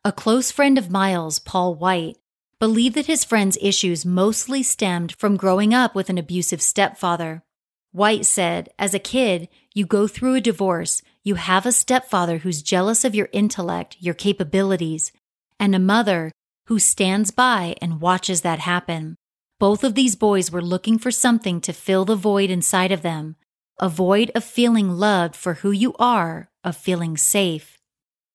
[0.05, 2.17] A close friend of Miles, Paul White,
[2.59, 7.43] believed that his friend's issues mostly stemmed from growing up with an abusive stepfather.
[7.91, 12.63] White said, As a kid, you go through a divorce, you have a stepfather who's
[12.63, 15.13] jealous of your intellect, your capabilities,
[15.59, 16.33] and a mother
[16.67, 19.17] who stands by and watches that happen.
[19.59, 23.37] Both of these boys were looking for something to fill the void inside of them
[23.81, 27.79] a void of feeling loved for who you are, of feeling safe.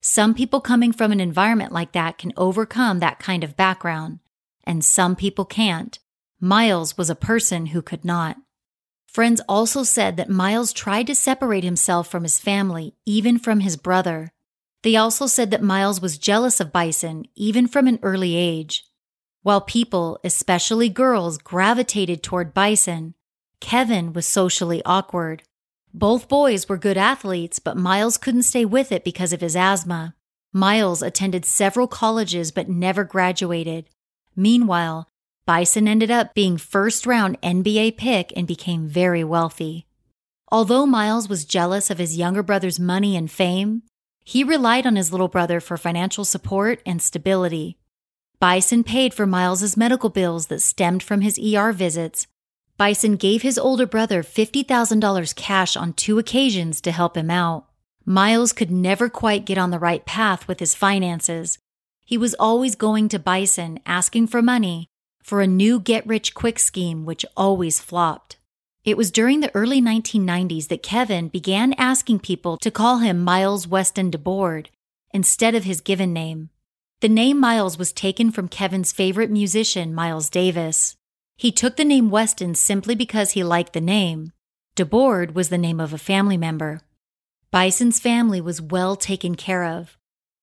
[0.02, 4.20] Some people coming from an environment like that can overcome that kind of background,
[4.64, 6.00] and some people can't.
[6.40, 8.38] Miles was a person who could not.
[9.16, 13.78] Friends also said that Miles tried to separate himself from his family, even from his
[13.78, 14.34] brother.
[14.84, 18.84] They also said that Miles was jealous of Bison, even from an early age.
[19.42, 23.14] While people, especially girls, gravitated toward Bison,
[23.62, 25.44] Kevin was socially awkward.
[25.94, 30.14] Both boys were good athletes, but Miles couldn't stay with it because of his asthma.
[30.52, 33.88] Miles attended several colleges but never graduated.
[34.36, 35.10] Meanwhile,
[35.48, 39.86] Bison ended up being first round NBA pick and became very wealthy.
[40.52, 43.84] Although Miles was jealous of his younger brother's money and fame,
[44.24, 47.78] he relied on his little brother for financial support and stability.
[48.40, 52.26] Bison paid for Miles's medical bills that stemmed from his ER visits.
[52.78, 57.68] Bison gave his older brother $50,000 cash on two occasions to help him out.
[58.04, 61.60] Miles could never quite get on the right path with his finances.
[62.04, 64.90] He was always going to Bison asking for money
[65.26, 68.38] for a new get rich quick scheme, which always flopped.
[68.84, 73.68] It was during the early 1990s that Kevin began asking people to call him Miles
[73.68, 74.68] Weston Dabord
[75.12, 76.52] instead of his given name.
[77.02, 80.96] The name Miles was taken from Kevin's favorite musician, Miles Davis.
[81.38, 84.32] He took the name Weston simply because he liked the name.
[84.76, 86.82] Dabord was the name of a family member.
[87.50, 89.98] Bison's family was well taken care of.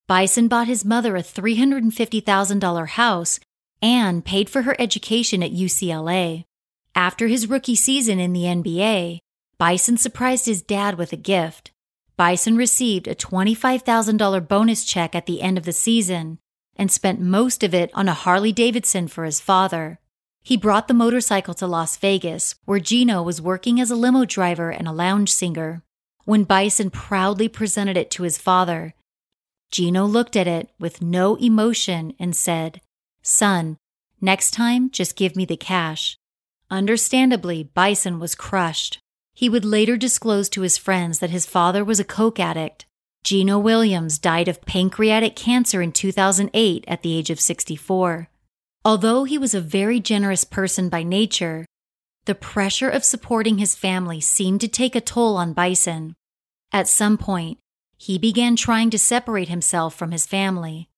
[0.08, 3.38] Bison bought his mother a $350,000 house
[3.82, 6.44] and paid for her education at UCLA.
[6.94, 9.18] After his rookie season in the NBA,
[9.58, 11.72] Bison surprised his dad with a gift.
[12.16, 16.38] Bison received a $25,000 bonus check at the end of the season
[16.76, 19.98] and spent most of it on a Harley Davidson for his father.
[20.42, 24.70] He brought the motorcycle to Las Vegas, where Gino was working as a limo driver
[24.70, 25.82] and a lounge singer.
[26.24, 28.94] When Bison proudly presented it to his father,
[29.70, 32.80] Gino looked at it with no emotion and said,
[33.22, 33.76] Son,
[34.20, 36.18] next time just give me the cash.
[36.70, 38.98] Understandably, Bison was crushed.
[39.34, 42.86] He would later disclose to his friends that his father was a coke addict.
[43.24, 48.28] Gino Williams died of pancreatic cancer in 2008 at the age of 64.
[48.84, 51.64] Although he was a very generous person by nature,
[52.24, 56.14] the pressure of supporting his family seemed to take a toll on Bison.
[56.72, 57.58] At some point,
[57.96, 60.88] he began trying to separate himself from his family.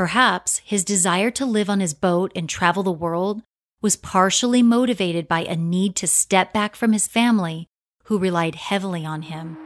[0.00, 3.42] Perhaps his desire to live on his boat and travel the world
[3.82, 7.66] was partially motivated by a need to step back from his family,
[8.04, 9.58] who relied heavily on him.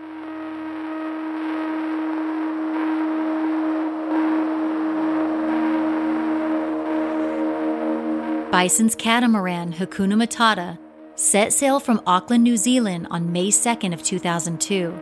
[8.51, 10.81] Bison's catamaran Hakuna Matata
[11.15, 15.01] set sail from Auckland, New Zealand on May 2nd of 2002.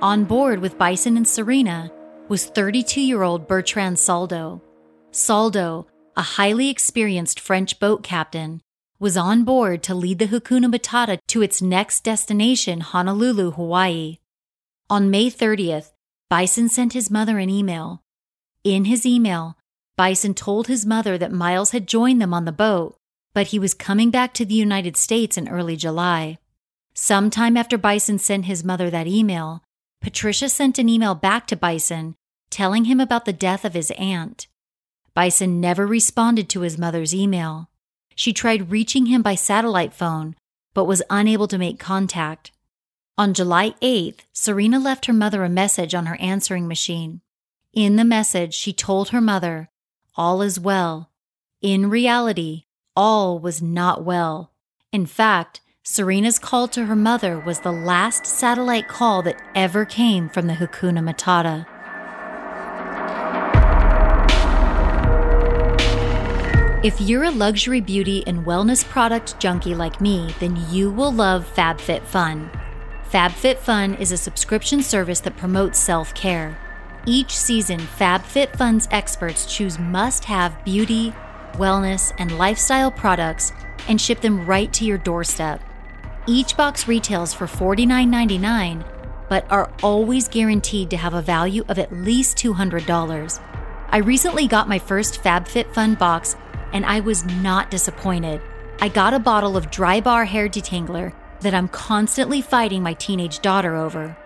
[0.00, 1.90] On board with Bison and Serena
[2.28, 4.60] was 32-year-old Bertrand Saldo.
[5.10, 8.62] Saldo a highly experienced French boat captain,
[8.98, 14.18] was on board to lead the Hakuna Matata to its next destination, Honolulu, Hawaii.
[14.88, 15.92] On May 30th,
[16.30, 18.02] Bison sent his mother an email.
[18.64, 19.58] In his email,
[19.96, 22.96] Bison told his mother that Miles had joined them on the boat,
[23.34, 26.38] but he was coming back to the United States in early July.
[26.94, 29.62] Sometime after Bison sent his mother that email,
[30.00, 32.16] Patricia sent an email back to Bison
[32.50, 34.46] telling him about the death of his aunt.
[35.14, 37.70] Bison never responded to his mother's email.
[38.14, 40.36] She tried reaching him by satellite phone,
[40.74, 42.52] but was unable to make contact.
[43.18, 47.20] On July 8th, Serena left her mother a message on her answering machine.
[47.72, 49.70] In the message, she told her mother,
[50.16, 51.10] All is well.
[51.62, 54.52] In reality, all was not well.
[54.92, 60.28] In fact, Serena's call to her mother was the last satellite call that ever came
[60.28, 61.64] from the Hakuna Matata.
[66.84, 71.48] If you're a luxury beauty and wellness product junkie like me, then you will love
[71.54, 72.50] FabFitFun.
[73.08, 76.58] FabFitFun is a subscription service that promotes self care.
[77.06, 81.14] Each season, FabFitFun's experts choose must have beauty,
[81.52, 83.52] wellness, and lifestyle products
[83.86, 85.62] and ship them right to your doorstep.
[86.28, 88.84] Each box retails for $49.99,
[89.28, 93.40] but are always guaranteed to have a value of at least $200.
[93.90, 96.34] I recently got my first FabFitFun box
[96.72, 98.42] and I was not disappointed.
[98.80, 101.12] I got a bottle of Drybar hair detangler
[101.42, 104.16] that I'm constantly fighting my teenage daughter over.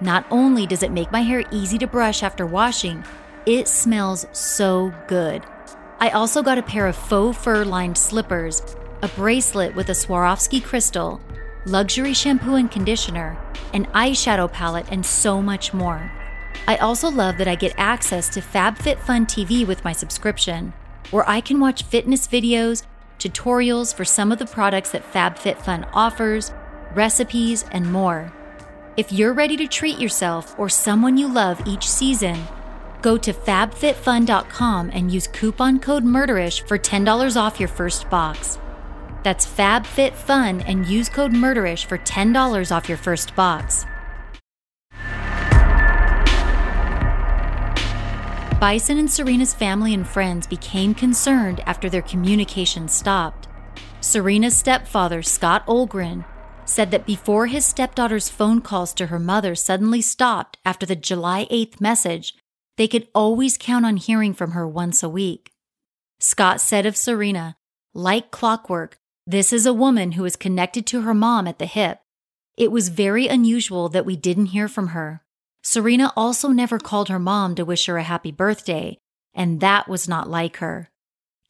[0.00, 3.04] Not only does it make my hair easy to brush after washing,
[3.44, 5.44] it smells so good.
[6.00, 8.62] I also got a pair of faux fur lined slippers,
[9.02, 11.20] a bracelet with a Swarovski crystal,
[11.66, 13.36] luxury shampoo and conditioner,
[13.72, 16.10] an eyeshadow palette, and so much more.
[16.66, 20.72] I also love that I get access to FabFitFun TV with my subscription
[21.10, 22.84] where I can watch fitness videos,
[23.18, 26.52] tutorials for some of the products that FabFitFun offers,
[26.94, 28.32] recipes, and more.
[28.96, 32.44] If you're ready to treat yourself or someone you love each season,
[33.02, 38.58] go to fabfitfun.com and use coupon code MURDERISH for $10 off your first box.
[39.22, 43.86] That's FabFitFun and use code MURDERISH for $10 off your first box.
[48.60, 53.48] Bison and Serena's family and friends became concerned after their communication stopped.
[54.00, 56.24] Serena's stepfather, Scott Olgren,
[56.64, 61.46] said that before his stepdaughter's phone calls to her mother suddenly stopped after the July
[61.50, 62.36] 8th message,
[62.76, 65.50] they could always count on hearing from her once a week.
[66.20, 67.56] Scott said of Serena,
[67.94, 68.96] like clockwork,
[69.26, 72.00] this is a woman who is connected to her mom at the hip.
[72.56, 75.22] It was very unusual that we didn't hear from her.
[75.62, 78.98] Serena also never called her mom to wish her a happy birthday,
[79.32, 80.90] and that was not like her.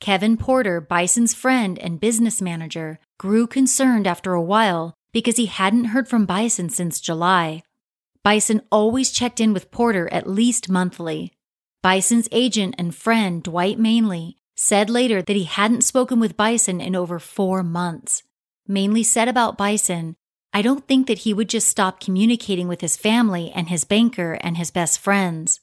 [0.01, 5.87] Kevin Porter, Bison's friend and business manager, grew concerned after a while because he hadn't
[5.87, 7.63] heard from Bison since July.
[8.23, 11.33] Bison always checked in with Porter at least monthly.
[11.83, 16.95] Bison's agent and friend, Dwight Manley, said later that he hadn't spoken with Bison in
[16.95, 18.23] over four months.
[18.69, 20.15] Manley said about Bison,
[20.53, 24.35] I don't think that he would just stop communicating with his family and his banker
[24.35, 25.59] and his best friends.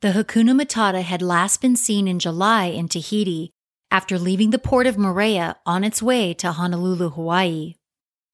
[0.00, 3.52] The Hakuna Matata had last been seen in July in Tahiti
[3.90, 7.76] after leaving the port of Moorea on its way to Honolulu, Hawaii.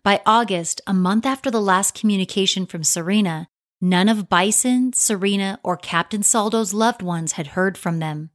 [0.03, 3.47] By August, a month after the last communication from Serena,
[3.81, 8.32] none of Bison, Serena, or Captain Saldo's loved ones had heard from them.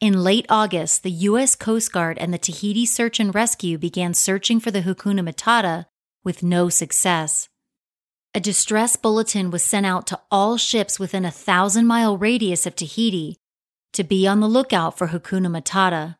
[0.00, 1.56] In late August, the U.S.
[1.56, 5.86] Coast Guard and the Tahiti Search and Rescue began searching for the Hakuna Matata
[6.22, 7.48] with no success.
[8.32, 12.76] A distress bulletin was sent out to all ships within a thousand mile radius of
[12.76, 13.38] Tahiti
[13.92, 16.16] to be on the lookout for Hakuna Matata.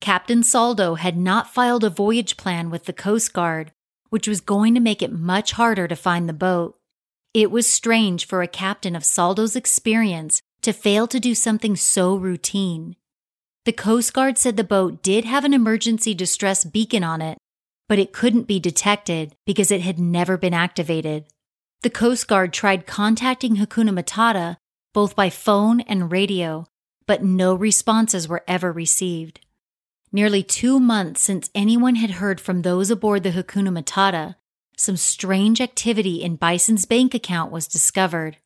[0.00, 3.72] Captain Saldo had not filed a voyage plan with the Coast Guard
[4.10, 6.76] which was going to make it much harder to find the boat.
[7.32, 12.16] It was strange for a captain of Saldo's experience to fail to do something so
[12.16, 12.96] routine.
[13.64, 17.36] The Coast Guard said the boat did have an emergency distress beacon on it,
[17.88, 21.26] but it couldn't be detected because it had never been activated.
[21.82, 24.56] The Coast Guard tried contacting Hakuna Matata
[24.92, 26.66] both by phone and radio,
[27.06, 29.40] but no responses were ever received.
[30.12, 34.34] Nearly two months since anyone had heard from those aboard the Hakuna Matata,
[34.76, 38.38] some strange activity in Bison's bank account was discovered.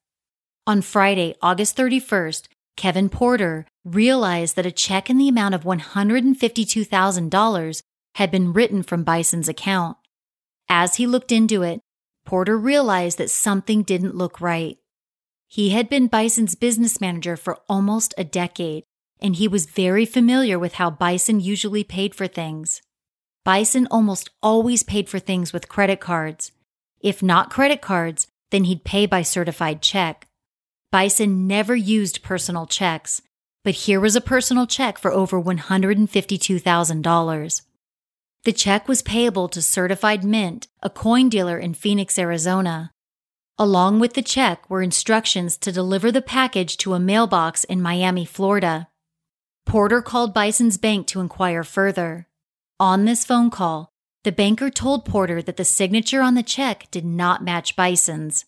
[0.66, 7.82] On Friday, August 31st, Kevin Porter realized that a check in the amount of $152,000
[8.16, 9.96] had been written from Bison's account.
[10.68, 11.80] As he looked into it,
[12.24, 14.78] Porter realized that something didn't look right.
[15.48, 18.84] He had been Bison's business manager for almost a decade
[19.24, 22.82] and he was very familiar with how Bison usually paid for things.
[23.42, 26.52] Bison almost always paid for things with credit cards.
[27.00, 30.26] If not credit cards, then he'd pay by certified check.
[30.94, 33.20] Bison never used personal checks,
[33.64, 37.62] but here was a personal check for over $152,000.
[38.44, 42.92] The check was payable to Certified Mint, a coin dealer in Phoenix, Arizona.
[43.58, 48.24] Along with the check were instructions to deliver the package to a mailbox in Miami,
[48.24, 48.86] Florida.
[49.66, 52.28] Porter called Bison's bank to inquire further.
[52.78, 53.88] On this phone call,
[54.22, 58.44] the banker told Porter that the signature on the check did not match Bison's.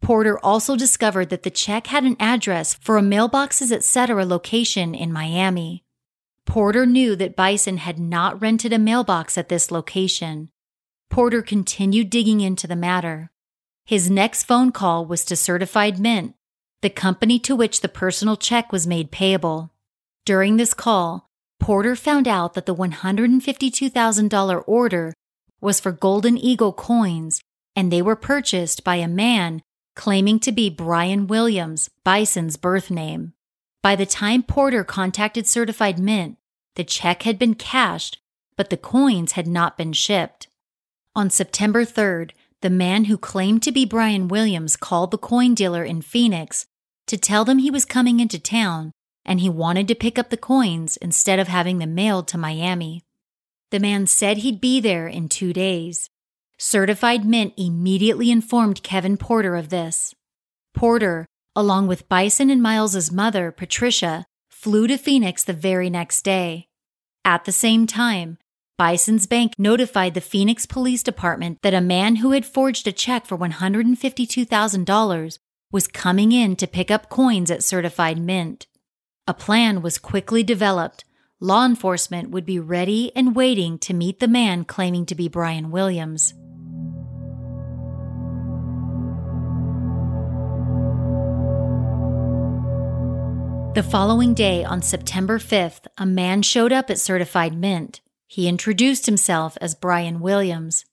[0.00, 4.24] Porter also discovered that the check had an address for a mailboxes etc.
[4.24, 5.84] location in Miami.
[6.44, 10.48] Porter knew that Bison had not rented a mailbox at this location.
[11.10, 13.30] Porter continued digging into the matter.
[13.84, 16.34] His next phone call was to Certified Mint,
[16.82, 19.72] the company to which the personal check was made payable.
[20.24, 21.28] During this call,
[21.58, 25.14] Porter found out that the $152,000 order
[25.60, 27.40] was for Golden Eagle coins,
[27.74, 29.62] and they were purchased by a man
[29.96, 33.32] claiming to be Brian Williams, Bison's birth name.
[33.82, 36.38] By the time Porter contacted Certified Mint,
[36.76, 38.18] the check had been cashed,
[38.56, 40.46] but the coins had not been shipped.
[41.16, 42.30] On September 3rd,
[42.60, 46.66] the man who claimed to be Brian Williams called the coin dealer in Phoenix
[47.06, 48.92] to tell them he was coming into town
[49.24, 53.02] and he wanted to pick up the coins instead of having them mailed to Miami.
[53.70, 56.10] The man said he'd be there in two days.
[56.58, 60.14] Certified Mint immediately informed Kevin Porter of this.
[60.74, 66.66] Porter, along with Bison and Miles's mother, Patricia, flew to Phoenix the very next day.
[67.26, 68.38] At the same time,
[68.78, 73.26] Bison's bank notified the Phoenix Police Department that a man who had forged a check
[73.26, 75.38] for $152,000
[75.70, 78.66] was coming in to pick up coins at Certified Mint.
[79.26, 81.04] A plan was quickly developed.
[81.38, 85.70] Law enforcement would be ready and waiting to meet the man claiming to be Brian
[85.70, 86.32] Williams.
[93.76, 98.00] The following day, on September 5th, a man showed up at Certified Mint.
[98.26, 100.86] He introduced himself as Brian Williams.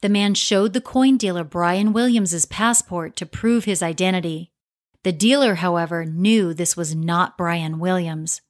[0.00, 4.50] The man showed the coin dealer Brian Williams's passport to prove his identity.
[5.02, 8.40] The dealer, however, knew this was not Brian Williams.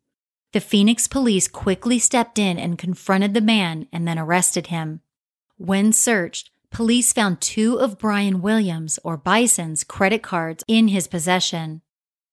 [0.52, 5.00] The Phoenix police quickly stepped in and confronted the man and then arrested him.
[5.56, 11.82] When searched, police found two of Brian Williams, or Bison's, credit cards in his possession.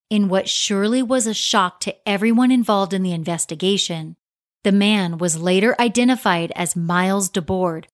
[0.10, 4.16] In what surely was a shock to everyone involved in the investigation,
[4.64, 7.86] the man was later identified as Miles Dabord,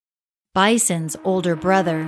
[0.53, 2.05] Bison's older brother.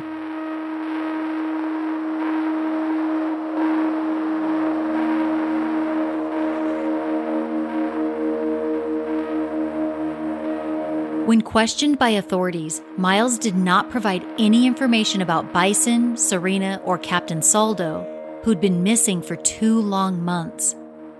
[11.26, 17.42] When questioned by authorities, Miles did not provide any information about Bison, Serena, or Captain
[17.42, 18.17] Saldo,
[18.48, 20.74] who'd been missing for two long months.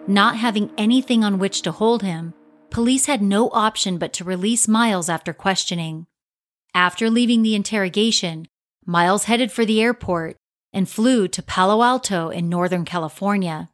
[0.08, 2.34] Not having anything on which to hold him,
[2.70, 6.08] police had no option but to release Miles after questioning.
[6.74, 8.48] After leaving the interrogation,
[8.86, 10.38] Miles headed for the airport
[10.72, 13.72] and flew to Palo Alto in Northern California.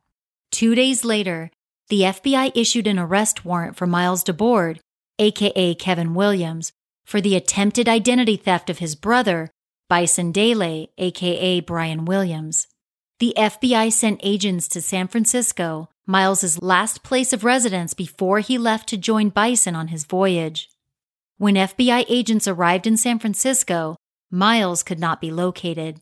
[0.50, 1.52] Two days later,
[1.90, 4.80] the FBI issued an arrest warrant for Miles Dabord
[5.20, 6.72] aka Kevin Williams,
[7.06, 9.52] for the attempted identity theft of his brother,
[9.90, 12.66] Bison Dele, aka Brian Williams.
[13.24, 18.90] The FBI sent agents to San Francisco, Miles's last place of residence before he left
[18.90, 20.70] to join Bison on his voyage.
[21.38, 23.96] When FBI agents arrived in San Francisco,
[24.30, 26.02] Miles could not be located.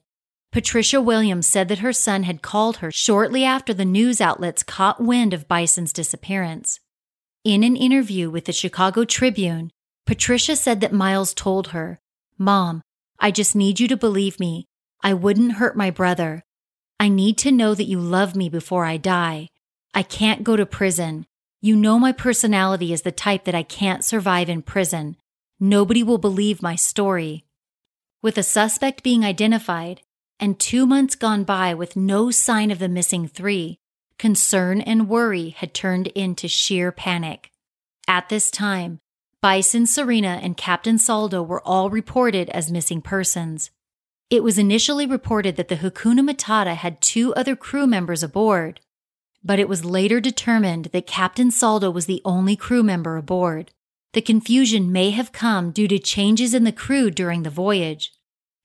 [0.51, 4.99] Patricia Williams said that her son had called her shortly after the news outlets caught
[4.99, 6.79] wind of Bison's disappearance.
[7.43, 9.69] In an interview with the Chicago Tribune,
[10.07, 11.99] Patricia said that Miles told her,
[12.39, 12.81] Mom,
[13.19, 14.65] I just need you to believe me.
[15.03, 16.41] I wouldn't hurt my brother.
[17.01, 19.47] I need to know that you love me before I die.
[19.91, 21.25] I can't go to prison.
[21.59, 25.15] You know my personality is the type that I can't survive in prison.
[25.59, 27.43] Nobody will believe my story.
[28.21, 30.01] With a suspect being identified
[30.39, 33.79] and two months gone by with no sign of the missing three,
[34.19, 37.49] concern and worry had turned into sheer panic.
[38.07, 38.99] At this time,
[39.41, 43.71] Bison, Serena, and Captain Saldo were all reported as missing persons.
[44.31, 48.79] It was initially reported that the Hakuna Matata had two other crew members aboard,
[49.43, 53.71] but it was later determined that Captain Saldo was the only crew member aboard.
[54.13, 58.13] The confusion may have come due to changes in the crew during the voyage.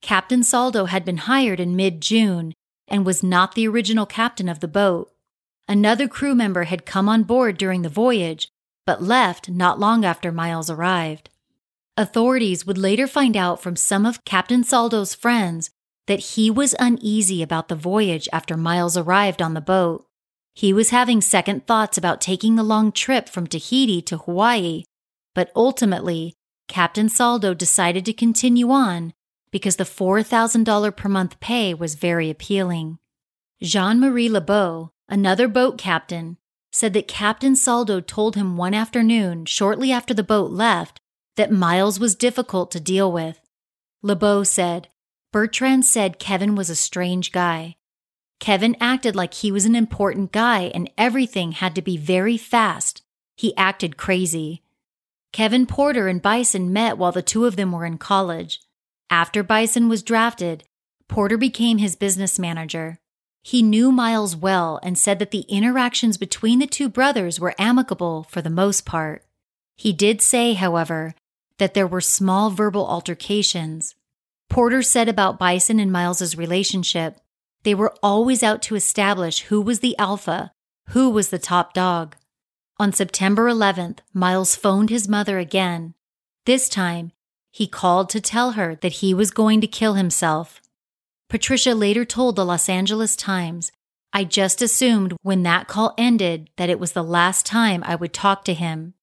[0.01, 2.53] Captain Saldo had been hired in mid June
[2.87, 5.11] and was not the original captain of the boat.
[5.67, 8.47] Another crew member had come on board during the voyage,
[8.85, 11.29] but left not long after Miles arrived.
[11.97, 15.71] Authorities would later find out from some of Captain Saldo's friends
[16.05, 20.05] that he was uneasy about the voyage after Miles arrived on the boat.
[20.53, 24.83] He was having second thoughts about taking the long trip from Tahiti to Hawaii,
[25.33, 26.33] but ultimately,
[26.67, 29.13] Captain Saldo decided to continue on
[29.51, 32.99] because the $4,000 per month pay was very appealing.
[33.61, 36.37] Jean Marie Lebeau, Another boat captain
[36.71, 40.99] said that Captain Saldo told him one afternoon, shortly after the boat left,
[41.37, 43.39] that Miles was difficult to deal with.
[44.03, 44.89] LeBeau said,
[45.31, 47.75] Bertrand said Kevin was a strange guy.
[48.39, 53.01] Kevin acted like he was an important guy and everything had to be very fast.
[53.35, 54.63] He acted crazy.
[55.33, 58.59] Kevin Porter and Bison met while the two of them were in college.
[59.09, 60.63] After Bison was drafted,
[61.07, 62.99] Porter became his business manager.
[63.43, 68.23] He knew Miles well and said that the interactions between the two brothers were amicable
[68.23, 69.23] for the most part.
[69.77, 71.13] He did say, however,
[71.57, 73.95] that there were small verbal altercations.
[74.49, 77.17] Porter said about Bison and Miles's relationship,
[77.63, 80.51] they were always out to establish who was the alpha,
[80.89, 82.15] who was the top dog.
[82.79, 85.95] On September 11th, Miles phoned his mother again.
[86.45, 87.11] This time,
[87.51, 90.61] he called to tell her that he was going to kill himself.
[91.27, 93.71] Patricia later told the Los Angeles Times,
[94.13, 98.13] I just assumed when that call ended that it was the last time I would
[98.13, 98.93] talk to him.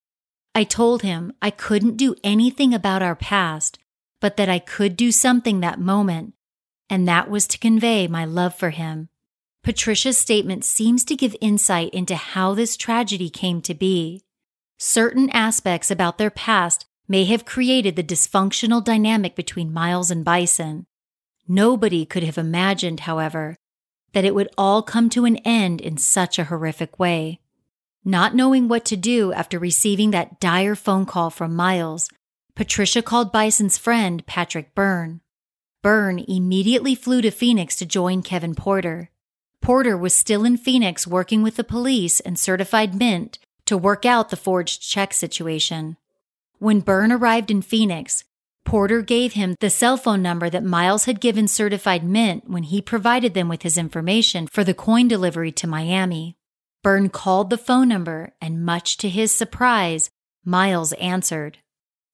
[0.55, 3.78] I told him I couldn't do anything about our past,
[4.20, 6.34] but that I could do something that moment,
[6.88, 9.09] and that was to convey my love for him.
[9.64, 14.22] Patricia's statement seems to give insight into how this tragedy came to be.
[14.78, 20.86] Certain aspects about their past may have created the dysfunctional dynamic between Miles and Bison.
[21.48, 23.57] Nobody could have imagined, however,
[24.12, 27.40] that it would all come to an end in such a horrific way.
[28.07, 32.11] Not knowing what to do after receiving that dire phone call from Miles,
[32.55, 35.22] Patricia called Bison's friend, Patrick Byrne.
[35.82, 39.11] Byrne immediately flew to Phoenix to join Kevin Porter.
[39.62, 44.28] Porter was still in Phoenix working with the police and certified mint to work out
[44.28, 45.96] the forged check situation.
[46.59, 48.24] When Byrne arrived in Phoenix,
[48.64, 52.82] Porter gave him the cell phone number that Miles had given Certified Mint when he
[52.82, 56.36] provided them with his information for the coin delivery to Miami.
[56.85, 60.11] Byrne called the phone number, and much to his surprise,
[60.45, 61.57] Miles answered.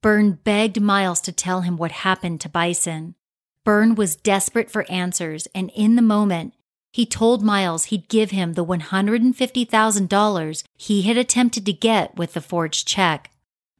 [0.01, 3.17] Byrne begged Miles to tell him what happened to Bison.
[3.65, 6.55] Byrne was desperate for answers, and in the moment,
[6.93, 12.41] he told Miles he'd give him the $150,000 he had attempted to get with the
[12.41, 13.33] forged check.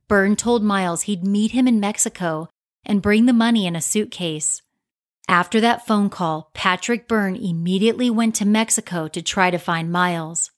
[0.09, 2.49] Byrne told Miles he'd meet him in Mexico
[2.85, 4.61] and bring the money in a suitcase.
[5.29, 10.51] After that phone call, Patrick Byrne immediately went to Mexico to try to find Miles.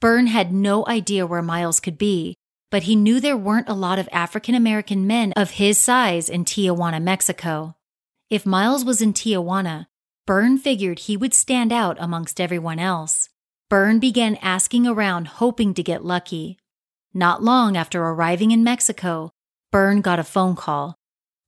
[0.00, 2.36] Byrne had no idea where Miles could be,
[2.70, 6.44] but he knew there weren't a lot of African American men of his size in
[6.44, 7.76] Tijuana, Mexico.
[8.28, 9.86] If Miles was in Tijuana,
[10.26, 13.28] Byrne figured he would stand out amongst everyone else.
[13.70, 16.58] Byrne began asking around, hoping to get lucky.
[17.14, 19.30] Not long after arriving in Mexico,
[19.72, 20.96] Byrne got a phone call.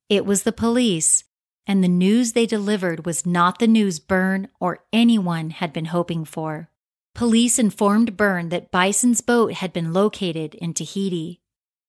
[0.09, 1.23] It was the police,
[1.67, 6.25] and the news they delivered was not the news Byrne or anyone had been hoping
[6.25, 6.68] for.
[7.15, 11.41] Police informed Byrne that Bison's boat had been located in Tahiti.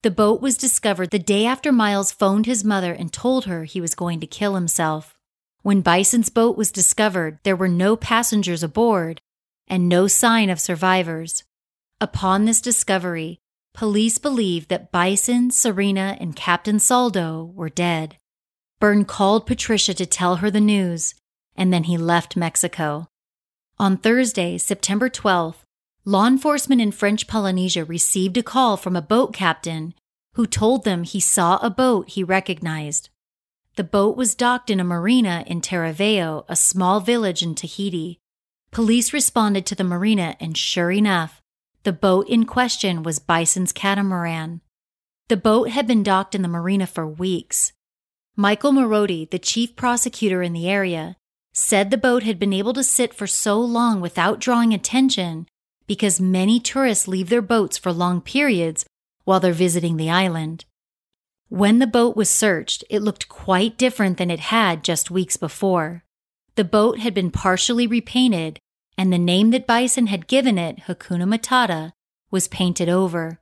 [0.03, 3.81] The boat was discovered the day after Miles phoned his mother and told her he
[3.81, 5.17] was going to kill himself.
[5.63, 9.21] When Bison's boat was discovered, there were no passengers aboard
[9.69, 11.45] and no sign of survivors.
[12.01, 13.39] Upon this discovery,
[13.75, 18.17] Police believed that Bison, Serena, and Captain Saldo were dead.
[18.81, 21.15] Byrne called Patricia to tell her the news,
[21.55, 23.10] and then he left Mexico.
[23.81, 25.63] On Thursday, September 12th,
[26.05, 29.95] law enforcement in French Polynesia received a call from a boat captain
[30.35, 33.09] who told them he saw a boat he recognized.
[33.77, 38.19] The boat was docked in a marina in Taravao, a small village in Tahiti.
[38.71, 41.41] Police responded to the marina, and sure enough,
[41.85, 44.61] the boat in question was Bison's catamaran.
[45.29, 47.73] The boat had been docked in the marina for weeks.
[48.37, 51.17] Michael Marodi, the chief prosecutor in the area,
[51.61, 55.47] said the boat had been able to sit for so long without drawing attention
[55.87, 58.87] because many tourists leave their boats for long periods
[59.25, 60.65] while they're visiting the island.
[61.51, 66.05] When the boat was searched, it looked quite different than it had just weeks before.
[66.55, 68.59] The boat had been partially repainted
[68.97, 71.93] and the name that Bison had given it, Hakuna Matata,
[72.31, 73.39] was painted over.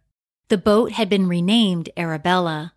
[0.48, 2.74] The boat had been renamed Arabella.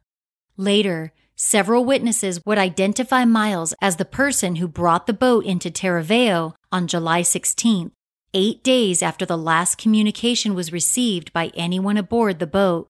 [0.56, 6.54] Later, several witnesses would identify Miles as the person who brought the boat into Taravao
[6.72, 7.90] on July 16th,
[8.36, 12.88] eight days after the last communication was received by anyone aboard the boat.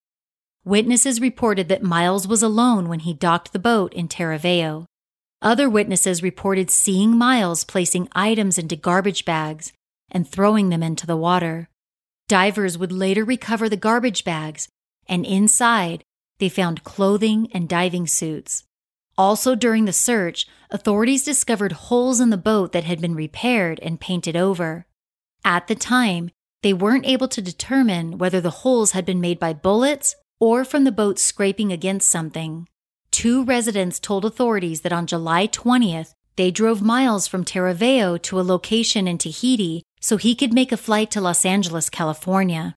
[0.66, 4.86] Witnesses reported that Miles was alone when he docked the boat in Taravao.
[5.42, 9.72] Other witnesses reported seeing Miles placing items into garbage bags
[10.12, 11.70] and throwing them into the water.
[12.28, 14.68] Divers would later recover the garbage bags,
[15.08, 16.04] and inside,
[16.42, 18.64] they found clothing and diving suits.
[19.16, 24.02] Also, during the search, authorities discovered holes in the boat that had been repaired and
[24.02, 24.88] painted over.
[25.46, 26.32] At the time,
[26.64, 30.84] they weren't able to determine whether the holes had been made by bullets or from
[30.84, 32.68] the boat scraping against something.
[33.12, 38.42] Two residents told authorities that on July 20th, they drove miles from Taravao to a
[38.42, 42.74] location in Tahiti so he could make a flight to Los Angeles, California.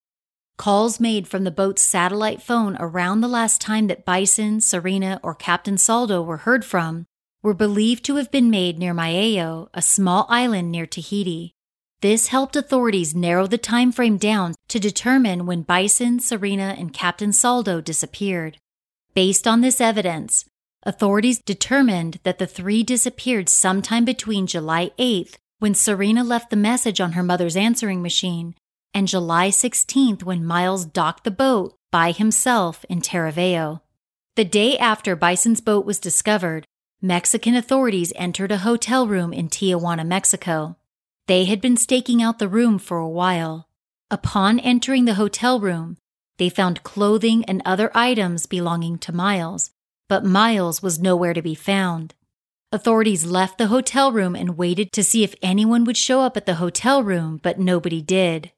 [0.56, 5.34] Calls made from the boat's satellite phone around the last time that Bison, Serena, or
[5.34, 7.06] Captain Saldo were heard from
[7.42, 11.52] were believed to have been made near Maio, a small island near Tahiti.
[12.00, 17.32] This helped authorities narrow the time frame down to determine when Bison, Serena, and Captain
[17.32, 18.58] Saldo disappeared.
[19.14, 20.44] Based on this evidence,
[20.84, 27.00] authorities determined that the three disappeared sometime between July 8th when Serena left the message
[27.00, 28.54] on her mother's answering machine,
[28.94, 33.80] and July 16th when Miles docked the boat by himself in Taravao.
[34.36, 36.64] The day after Bison's boat was discovered,
[37.02, 40.76] Mexican authorities entered a hotel room in Tijuana, Mexico.
[41.26, 43.68] They had been staking out the room for a while.
[44.10, 45.98] Upon entering the hotel room,
[46.38, 49.70] they found clothing and other items belonging to Miles,
[50.08, 52.14] but Miles was nowhere to be found.
[52.72, 56.44] Authorities left the hotel room and waited to see if anyone would show up at
[56.44, 58.50] the hotel room, but nobody did.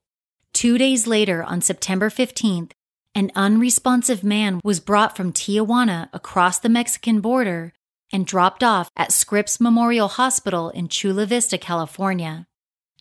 [0.52, 2.72] Two days later, on September 15th,
[3.14, 7.72] an unresponsive man was brought from Tijuana across the Mexican border
[8.12, 12.46] and dropped off at Scripps Memorial Hospital in Chula Vista, California.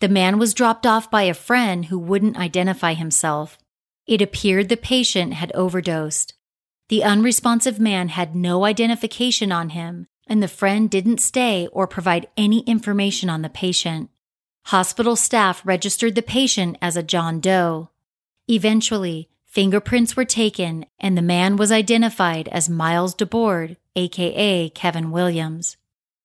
[0.02, 3.58] The man was dropped off by a friend who wouldn't identify himself.
[4.08, 6.34] It appeared the patient had overdosed.
[6.90, 12.28] The unresponsive man had no identification on him, and the friend didn't stay or provide
[12.38, 14.10] any information on the patient.
[14.70, 17.92] Hospital staff registered the patient as a John Doe.
[18.48, 25.78] Eventually, fingerprints were taken and the man was identified as Miles Dabord, aka Kevin Williams.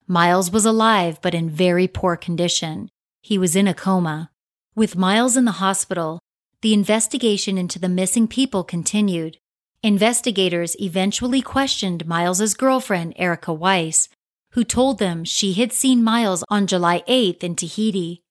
[0.07, 2.89] Miles was alive but in very poor condition.
[3.21, 4.31] He was in a coma.
[4.75, 6.19] With Miles in the hospital,
[6.63, 9.37] the investigation into the missing people continued.
[9.83, 14.09] Investigators eventually questioned Miles's girlfriend, Erica Weiss,
[14.53, 18.23] who told them she had seen Miles on July 8th in Tahiti.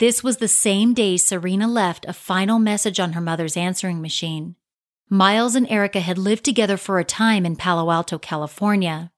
[0.00, 4.56] This was the same day Serena left a final message on her mother's answering machine.
[5.10, 9.12] Miles and Erica had lived together for a time in Palo Alto, California.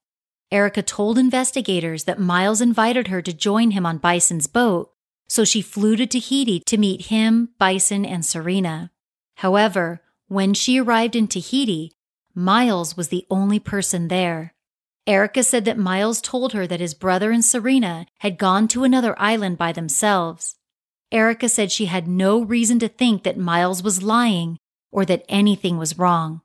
[0.51, 4.91] Erica told investigators that Miles invited her to join him on Bison's boat,
[5.28, 8.91] so she flew to Tahiti to meet him, Bison, and Serena.
[9.37, 11.93] However, when she arrived in Tahiti,
[12.35, 14.53] Miles was the only person there.
[15.07, 19.14] Erica said that Miles told her that his brother and Serena had gone to another
[19.16, 20.57] island by themselves.
[21.13, 24.59] Erica said she had no reason to think that Miles was lying
[24.91, 26.41] or that anything was wrong.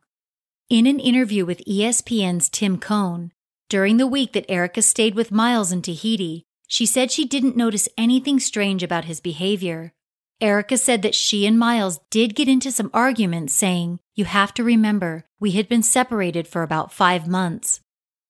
[0.70, 3.32] In an interview with ESPN's Tim Keown,
[3.70, 7.88] during the week that Erica stayed with Miles in Tahiti, she said she didn't notice
[7.98, 9.94] anything strange about his behavior.
[10.42, 14.64] Erica said that she and Miles did get into some arguments, saying, You have to
[14.64, 17.80] remember, we had been separated for about five months.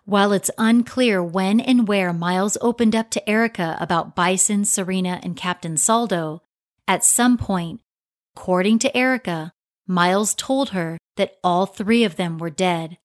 [0.08, 5.36] While it's unclear when and where Miles opened up to Erica about Bison, Serena, and
[5.36, 6.43] Captain Saldo,
[6.88, 7.82] at some point,
[8.34, 9.51] according to Erica,
[9.86, 12.97] Miles told her that all three of them were dead.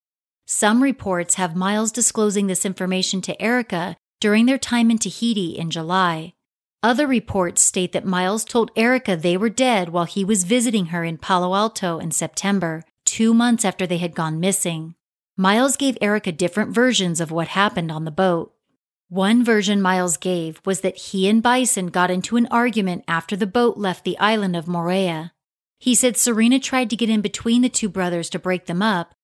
[0.46, 5.72] Some reports have Miles disclosing this information to Erica during their time in Tahiti in
[5.72, 6.34] July.
[6.84, 11.03] Other reports state that Miles told Erica they were dead while he was visiting her
[11.03, 14.94] in Palo Alto in September, two months after they had gone missing.
[15.43, 18.55] Miles gave Erica different versions of what happened on the boat.
[19.09, 23.45] One version Miles gave was that he and Bison got into an argument after the
[23.45, 25.32] boat left the island of Moorea.
[25.80, 29.16] He said Serena tried to get in between the two brothers to break them up,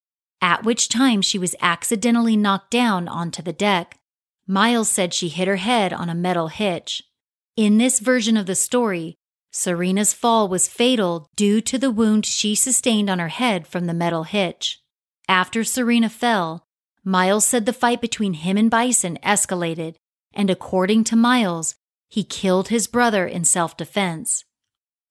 [0.43, 3.97] at which time she was accidentally knocked down onto the deck.
[4.45, 7.01] Miles said she hit her head on a metal hitch.
[7.57, 9.15] In this version of the story,
[9.53, 13.95] Serena's fall was fatal due to the wound she sustained on her head from the
[13.95, 14.81] metal hitch.
[15.29, 16.65] After Serena fell,
[17.05, 19.97] Miles said the fight between him and Bison escalated,
[20.33, 21.75] and according to Miles,
[22.09, 24.45] he killed his brother in self defense.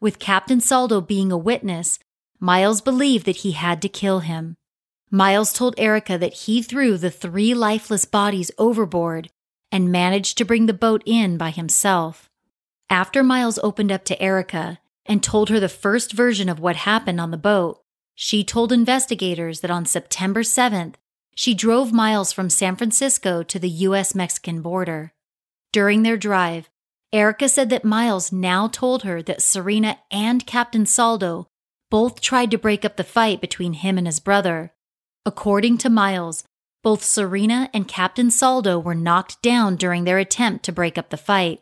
[0.01, 1.99] With Captain Saldo being a witness,
[2.39, 4.57] Miles believed that he had to kill him.
[5.09, 9.29] Miles told Erica that he threw the three lifeless bodies overboard
[9.71, 12.29] and managed to bring the boat in by himself.
[12.89, 17.21] After Miles opened up to Erica and told her the first version of what happened
[17.21, 17.81] on the boat,
[18.19, 20.95] she told investigators that on September 7th,
[21.35, 24.15] she drove Miles from San Francisco to the U.S.
[24.15, 25.13] Mexican border.
[25.71, 26.67] During their drive,
[27.13, 31.47] Erica said that Miles now told her that Serena and Captain Saldo
[31.91, 34.73] both tried to break up the fight between him and his brother.
[35.23, 36.43] According to Miles,
[36.81, 41.17] both Serena and Captain Saldo were knocked down during their attempt to break up the
[41.17, 41.61] fight.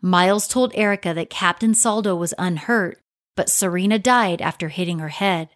[0.00, 2.98] Miles told Erica that Captain Saldo was unhurt,
[3.36, 5.48] but Serena died after hitting her head.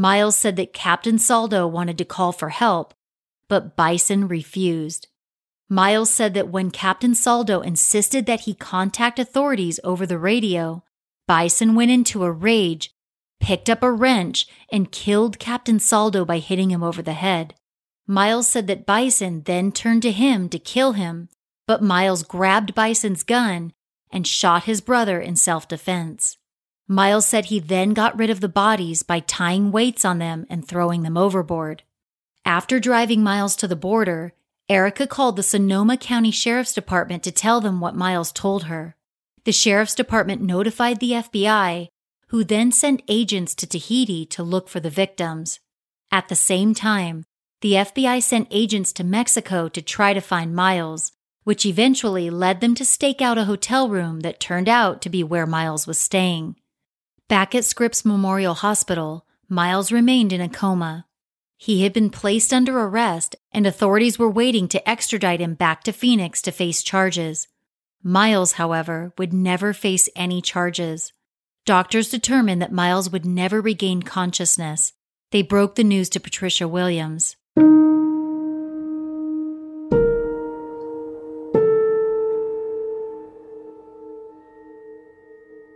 [0.00, 2.94] Miles said that Captain Saldo wanted to call for help,
[3.48, 5.08] but Bison refused.
[5.68, 10.82] Miles said that when Captain Saldo insisted that he contact authorities over the radio,
[11.28, 12.94] Bison went into a rage,
[13.40, 17.52] picked up a wrench, and killed Captain Saldo by hitting him over the head.
[18.06, 21.28] Miles said that Bison then turned to him to kill him,
[21.66, 23.74] but Miles grabbed Bison's gun
[24.10, 26.38] and shot his brother in self defense.
[26.90, 30.66] Miles said he then got rid of the bodies by tying weights on them and
[30.66, 31.84] throwing them overboard.
[32.44, 34.32] After driving Miles to the border,
[34.68, 38.96] Erica called the Sonoma County Sheriff's Department to tell them what Miles told her.
[39.44, 41.86] The Sheriff's Department notified the FBI,
[42.30, 45.60] who then sent agents to Tahiti to look for the victims.
[46.10, 47.24] At the same time,
[47.60, 51.12] the FBI sent agents to Mexico to try to find Miles,
[51.44, 55.22] which eventually led them to stake out a hotel room that turned out to be
[55.22, 56.56] where Miles was staying.
[57.30, 61.06] Back at Scripps Memorial Hospital, Miles remained in a coma.
[61.56, 65.92] He had been placed under arrest, and authorities were waiting to extradite him back to
[65.92, 67.46] Phoenix to face charges.
[68.02, 71.12] Miles, however, would never face any charges.
[71.64, 74.92] Doctors determined that Miles would never regain consciousness.
[75.30, 77.36] They broke the news to Patricia Williams.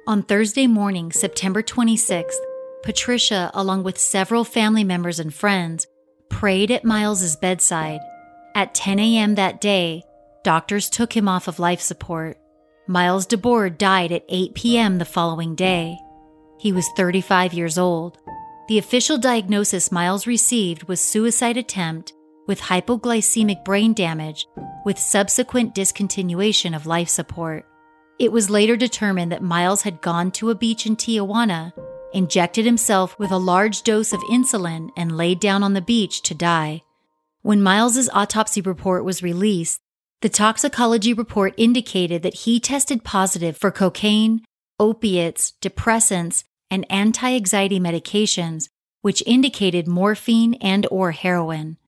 [0.07, 2.35] On Thursday morning, September 26th,
[2.83, 5.87] Patricia, along with several family members and friends,
[6.29, 8.01] prayed at Miles's bedside.
[8.55, 9.37] At 10 a.m.
[9.37, 10.03] that day,
[10.43, 12.37] doctors took him off of life support.
[12.87, 14.99] Miles Dabord died at 8 p.m.
[14.99, 15.97] the following day.
[16.59, 18.19] He was 35 years old.
[18.69, 22.13] The official diagnosis Miles received was suicide attempt,
[22.47, 24.47] with hypoglycemic brain damage
[24.85, 27.65] with subsequent discontinuation of life support.
[28.19, 31.73] It was later determined that Miles had gone to a beach in Tijuana,
[32.13, 36.35] injected himself with a large dose of insulin, and laid down on the beach to
[36.35, 36.83] die.
[37.43, 39.81] When Miles's autopsy report was released,
[40.23, 44.45] the toxicology report indicated that he tested positive for cocaine,
[44.79, 48.69] opiates, depressants, and anti-anxiety medications,
[49.03, 51.79] which indicated morphine and or heroin.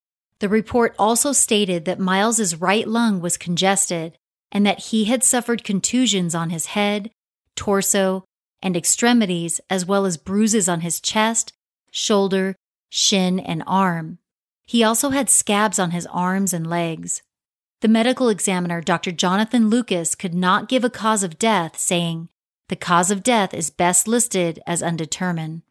[0.41, 4.19] The report also stated that Miles's right lung was congested
[4.57, 7.11] and that he had suffered contusions on his head,
[7.57, 8.25] torso,
[8.63, 11.53] and extremities, as well as bruises on his chest,
[11.91, 12.57] shoulder,
[12.89, 14.17] shin, and arm.
[14.65, 17.21] He also had scabs on his arms and legs.
[17.83, 19.13] The medical examiner, Dr.
[19.13, 22.31] Jonathan Lucas, could not give a cause of death, saying,
[22.69, 25.65] The cause of death is best listed as undetermined.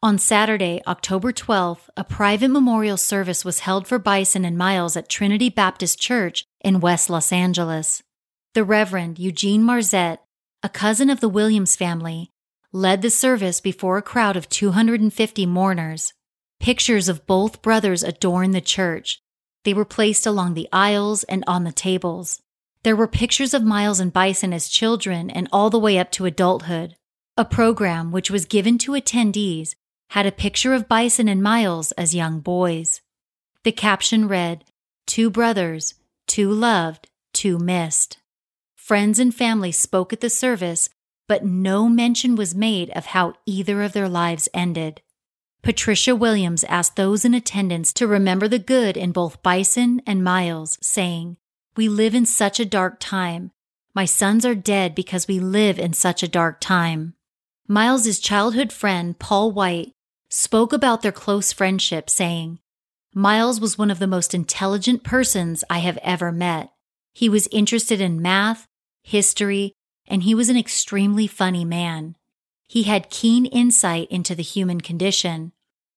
[0.00, 5.08] On Saturday, October 12th, a private memorial service was held for Bison and Miles at
[5.08, 8.00] Trinity Baptist Church in West Los Angeles.
[8.54, 10.20] The Reverend Eugene Marzette,
[10.62, 12.30] a cousin of the Williams family,
[12.72, 16.12] led the service before a crowd of 250 mourners.
[16.60, 19.20] Pictures of both brothers adorned the church.
[19.64, 22.40] They were placed along the aisles and on the tables.
[22.84, 26.24] There were pictures of Miles and Bison as children and all the way up to
[26.24, 26.94] adulthood.
[27.36, 29.74] A program which was given to attendees
[30.10, 33.00] had a picture of Bison and Miles as young boys.
[33.64, 34.64] The caption read,
[35.06, 35.94] Two brothers,
[36.26, 38.18] two loved, two missed.
[38.74, 40.88] Friends and family spoke at the service,
[41.26, 45.02] but no mention was made of how either of their lives ended.
[45.62, 50.78] Patricia Williams asked those in attendance to remember the good in both Bison and Miles,
[50.80, 51.36] saying,
[51.76, 53.50] We live in such a dark time.
[53.94, 57.14] My sons are dead because we live in such a dark time.
[57.66, 59.92] Miles's childhood friend, Paul White,
[60.28, 62.58] spoke about their close friendship, saying,
[63.14, 66.70] Miles was one of the most intelligent persons I have ever met.
[67.14, 68.66] He was interested in math,
[69.02, 69.72] history,
[70.06, 72.16] and he was an extremely funny man.
[72.66, 75.52] He had keen insight into the human condition.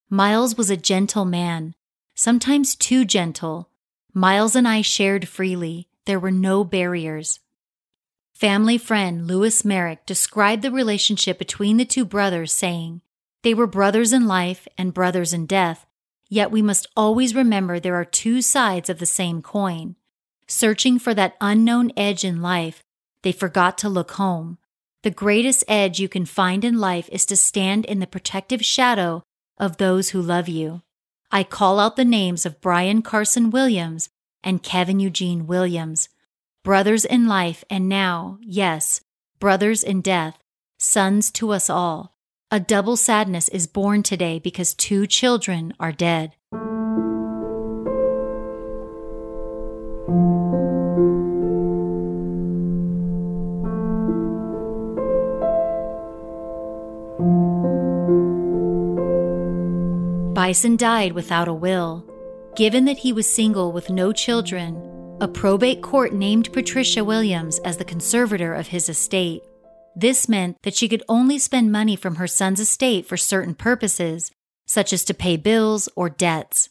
[0.09, 1.75] Miles was a gentle man,
[2.15, 3.69] sometimes too gentle.
[4.13, 5.89] Miles and I shared freely.
[6.05, 7.39] There were no barriers.
[8.33, 13.01] Family friend Lewis Merrick described the relationship between the two brothers, saying,
[13.43, 15.85] they were brothers in life and brothers in death,
[16.29, 19.95] yet we must always remember there are two sides of the same coin.
[20.47, 22.83] Searching for that unknown edge in life,
[23.23, 24.57] they forgot to look home.
[25.03, 29.23] The greatest edge you can find in life is to stand in the protective shadow
[29.57, 30.81] of those who love you.
[31.31, 34.09] I call out the names of Brian Carson Williams
[34.43, 36.09] and Kevin Eugene Williams,
[36.63, 39.01] brothers in life and now, yes,
[39.39, 40.37] brothers in death,
[40.77, 42.10] sons to us all.
[42.53, 46.35] A double sadness is born today because two children are dead.
[60.35, 62.05] Bison died without a will.
[62.57, 64.75] Given that he was single with no children,
[65.21, 69.41] a probate court named Patricia Williams as the conservator of his estate.
[69.95, 74.31] This meant that she could only spend money from her son's estate for certain purposes,
[74.67, 76.69] such as to pay bills or debts.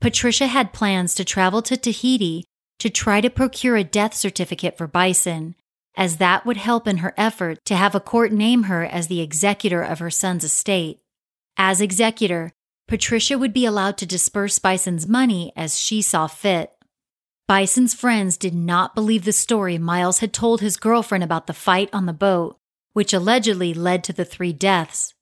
[0.00, 2.44] Patricia had plans to travel to Tahiti
[2.78, 5.54] to try to procure a death certificate for Bison,
[5.96, 9.20] as that would help in her effort to have a court name her as the
[9.20, 11.00] executor of her son's estate.
[11.56, 12.52] As executor,
[12.88, 16.73] Patricia would be allowed to disperse Bison's money as she saw fit.
[17.46, 21.90] Bison's friends did not believe the story Miles had told his girlfriend about the fight
[21.92, 22.56] on the boat,
[22.94, 25.12] which allegedly led to the three deaths.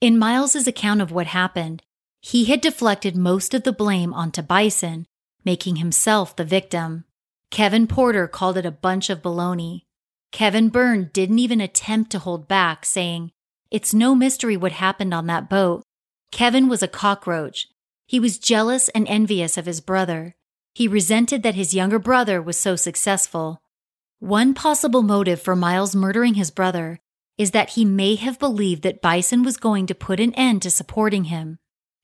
[0.00, 1.82] In Miles's account of what happened,
[2.20, 5.06] he had deflected most of the blame onto Bison,
[5.44, 7.04] making himself the victim.
[7.50, 9.82] Kevin Porter called it a bunch of baloney.
[10.30, 13.32] Kevin Byrne didn't even attempt to hold back, saying,
[13.72, 15.82] It's no mystery what happened on that boat.
[16.30, 17.66] Kevin was a cockroach.
[18.06, 20.36] He was jealous and envious of his brother.
[20.76, 23.62] He resented that his younger brother was so successful.
[24.18, 26.98] One possible motive for Miles murdering his brother
[27.38, 30.70] is that he may have believed that Bison was going to put an end to
[30.70, 31.56] supporting him.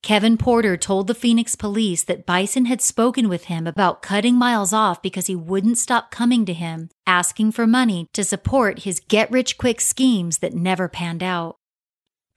[0.02, 4.72] Kevin Porter told the Phoenix police that Bison had spoken with him about cutting Miles
[4.72, 9.30] off because he wouldn't stop coming to him, asking for money to support his get
[9.30, 11.56] rich quick schemes that never panned out.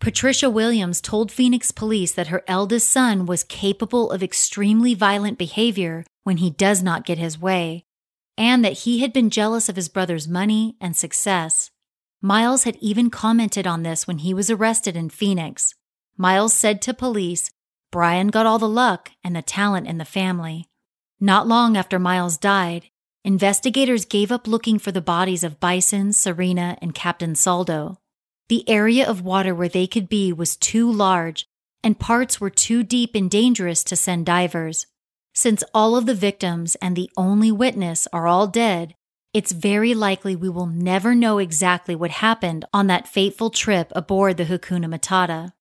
[0.01, 6.03] Patricia Williams told Phoenix police that her eldest son was capable of extremely violent behavior
[6.25, 7.85] when he does not get his way,
[8.37, 11.69] and that he had been jealous of his brother's money and success.
[12.19, 15.75] Miles had even commented on this when he was arrested in Phoenix.
[16.17, 17.51] Miles said to police,
[17.91, 20.65] Brian got all the luck and the talent in the family.
[21.19, 22.89] Not long after Miles died,
[23.23, 27.99] investigators gave up looking for the bodies of Bison, Serena, and Captain Saldo.
[28.49, 31.47] The area of water where they could be was too large,
[31.83, 34.87] and parts were too deep and dangerous to send divers.
[35.35, 38.95] Since all of the victims and the only witness are all dead,
[39.33, 44.37] it's very likely we will never know exactly what happened on that fateful trip aboard
[44.37, 45.51] the Hakuna Matata.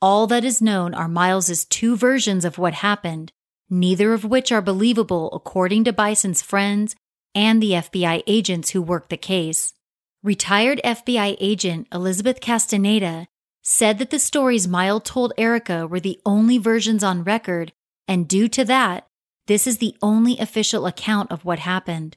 [0.00, 3.32] All that is known are Miles's two versions of what happened,
[3.68, 6.94] neither of which are believable according to Bison's friends
[7.34, 9.74] and the FBI agents who worked the case.
[10.22, 13.26] Retired FBI agent Elizabeth Castaneda
[13.60, 17.72] said that the stories Miles told Erica were the only versions on record,
[18.10, 19.06] and due to that,
[19.46, 22.16] this is the only official account of what happened.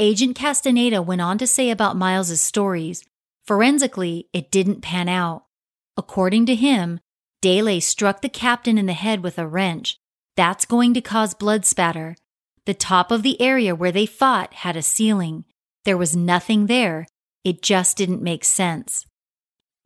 [0.00, 3.04] Agent Castaneda went on to say about Miles's stories,
[3.46, 5.44] forensically, it didn't pan out.
[5.96, 6.98] According to him,
[7.40, 9.96] Dele struck the captain in the head with a wrench.
[10.36, 12.16] That's going to cause blood spatter.
[12.66, 15.44] The top of the area where they fought had a ceiling.
[15.84, 17.06] There was nothing there,
[17.44, 19.06] it just didn't make sense.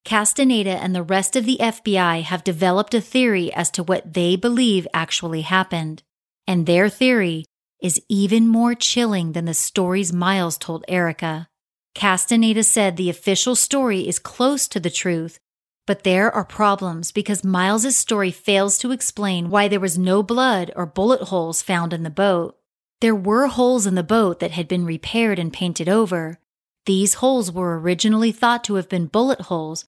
[0.04, 4.36] Castaneda and the rest of the FBI have developed a theory as to what they
[4.36, 6.02] believe actually happened.
[6.46, 7.44] And their theory
[7.80, 11.48] is even more chilling than the stories Miles told Erica.
[11.94, 15.38] Castaneda said the official story is close to the truth,
[15.86, 20.72] but there are problems because Miles's story fails to explain why there was no blood
[20.74, 22.56] or bullet holes found in the boat.
[23.00, 26.38] There were holes in the boat that had been repaired and painted over,
[26.84, 29.84] these holes were originally thought to have been bullet holes,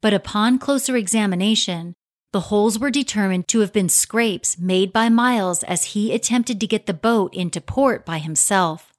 [0.00, 1.94] but upon closer examination,
[2.32, 6.66] the holes were determined to have been scrapes made by Miles as he attempted to
[6.66, 8.92] get the boat into port by himself.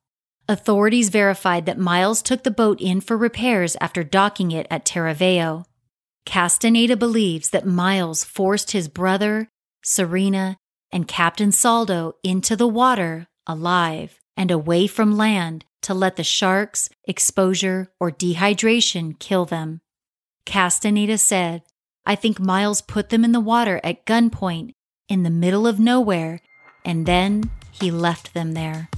[0.47, 5.65] Authorities verified that Miles took the boat in for repairs after docking it at Taravao.
[6.25, 9.47] Castaneda believes that Miles forced his brother,
[9.83, 10.57] Serena,
[10.91, 16.89] and Captain Saldo into the water alive and away from land to let the sharks,
[17.07, 19.81] exposure, or dehydration kill them.
[20.45, 21.63] Castaneda said,
[22.05, 24.73] I think Miles put them in the water at gunpoint
[25.07, 26.41] in the middle of nowhere,
[26.83, 28.89] and then he left them there.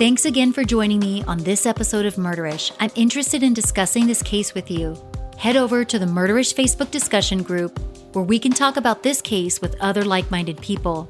[0.00, 2.72] Thanks again for joining me on this episode of Murderish.
[2.80, 4.96] I'm interested in discussing this case with you
[5.40, 7.78] head over to the Murderish Facebook discussion group
[8.14, 11.08] where we can talk about this case with other like minded people.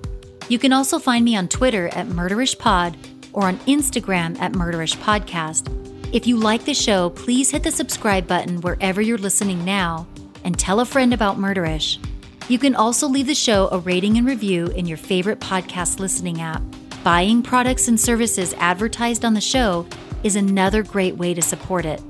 [0.49, 2.95] You can also find me on Twitter at MurderishPod
[3.33, 5.67] or on Instagram at Murderish Podcast.
[6.15, 10.07] If you like the show, please hit the subscribe button wherever you're listening now
[10.45, 11.99] and tell a friend about Murderish.
[12.49, 16.41] You can also leave the show a rating and review in your favorite podcast listening
[16.41, 16.63] app.
[17.03, 19.89] Buying products and services advertised on the show
[20.23, 22.01] is another great way to support it.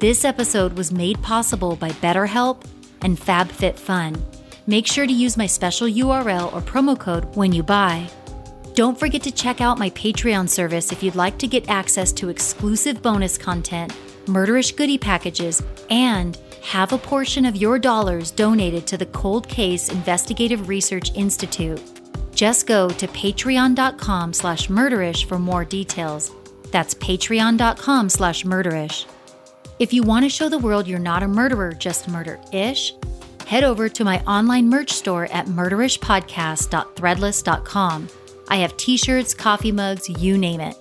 [0.00, 2.62] This episode was made possible by BetterHelp
[3.02, 4.20] and FabFitFun.
[4.68, 8.08] Make sure to use my special URL or promo code when you buy.
[8.74, 12.28] Don't forget to check out my Patreon service if you'd like to get access to
[12.28, 13.92] exclusive bonus content,
[14.26, 19.88] murderish goodie packages, and have a portion of your dollars donated to the Cold Case
[19.88, 21.82] Investigative Research Institute.
[22.36, 26.30] Just go to patreon.com slash murderish for more details.
[26.70, 29.06] That's patreon.com slash murderish.
[29.78, 32.94] If you want to show the world you're not a murderer, just murder ish,
[33.46, 38.08] head over to my online merch store at murderishpodcast.threadless.com.
[38.48, 40.74] I have t shirts, coffee mugs, you name it.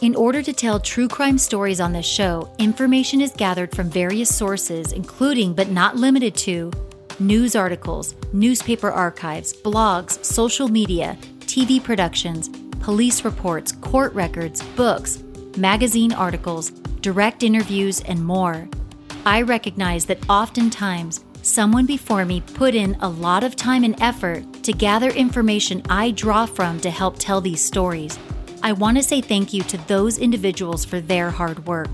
[0.00, 4.34] In order to tell true crime stories on this show, information is gathered from various
[4.34, 6.72] sources, including but not limited to
[7.18, 12.48] news articles, newspaper archives, blogs, social media, TV productions,
[12.80, 15.22] police reports, court records, books,
[15.58, 16.70] magazine articles,
[17.00, 18.68] direct interviews, and more.
[19.26, 24.44] I recognize that oftentimes someone before me put in a lot of time and effort
[24.62, 28.18] to gather information I draw from to help tell these stories.
[28.62, 31.90] I want to say thank you to those individuals for their hard work.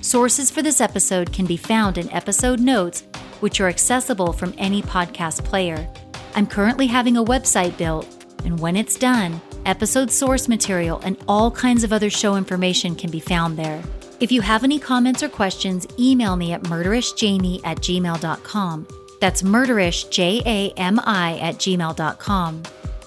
[0.00, 3.04] Sources for this episode can be found in episode notes,
[3.40, 5.88] which are accessible from any podcast player.
[6.34, 8.08] I'm currently having a website built,
[8.44, 13.10] and when it's done, episode source material and all kinds of other show information can
[13.10, 13.82] be found there.
[14.20, 18.86] If you have any comments or questions, email me at murderishjami at gmail.com.
[19.20, 22.62] That's murderish, J A M I, at gmail.com.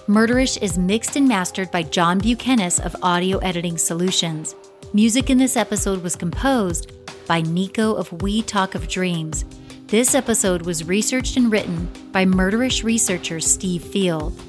[0.07, 4.55] Murderish is mixed and mastered by John Bukenas of Audio Editing Solutions.
[4.93, 6.91] Music in this episode was composed
[7.27, 9.45] by Nico of We Talk of Dreams.
[9.87, 14.39] This episode was researched and written by Murderish researcher Steve Field.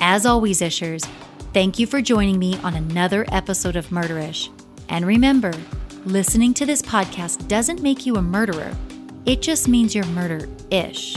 [0.00, 1.08] As always, Ishers,
[1.52, 4.50] Thank you for joining me on another episode of Murderish.
[4.88, 5.52] And remember,
[6.04, 8.76] listening to this podcast doesn't make you a murderer,
[9.26, 11.16] it just means you're murder ish.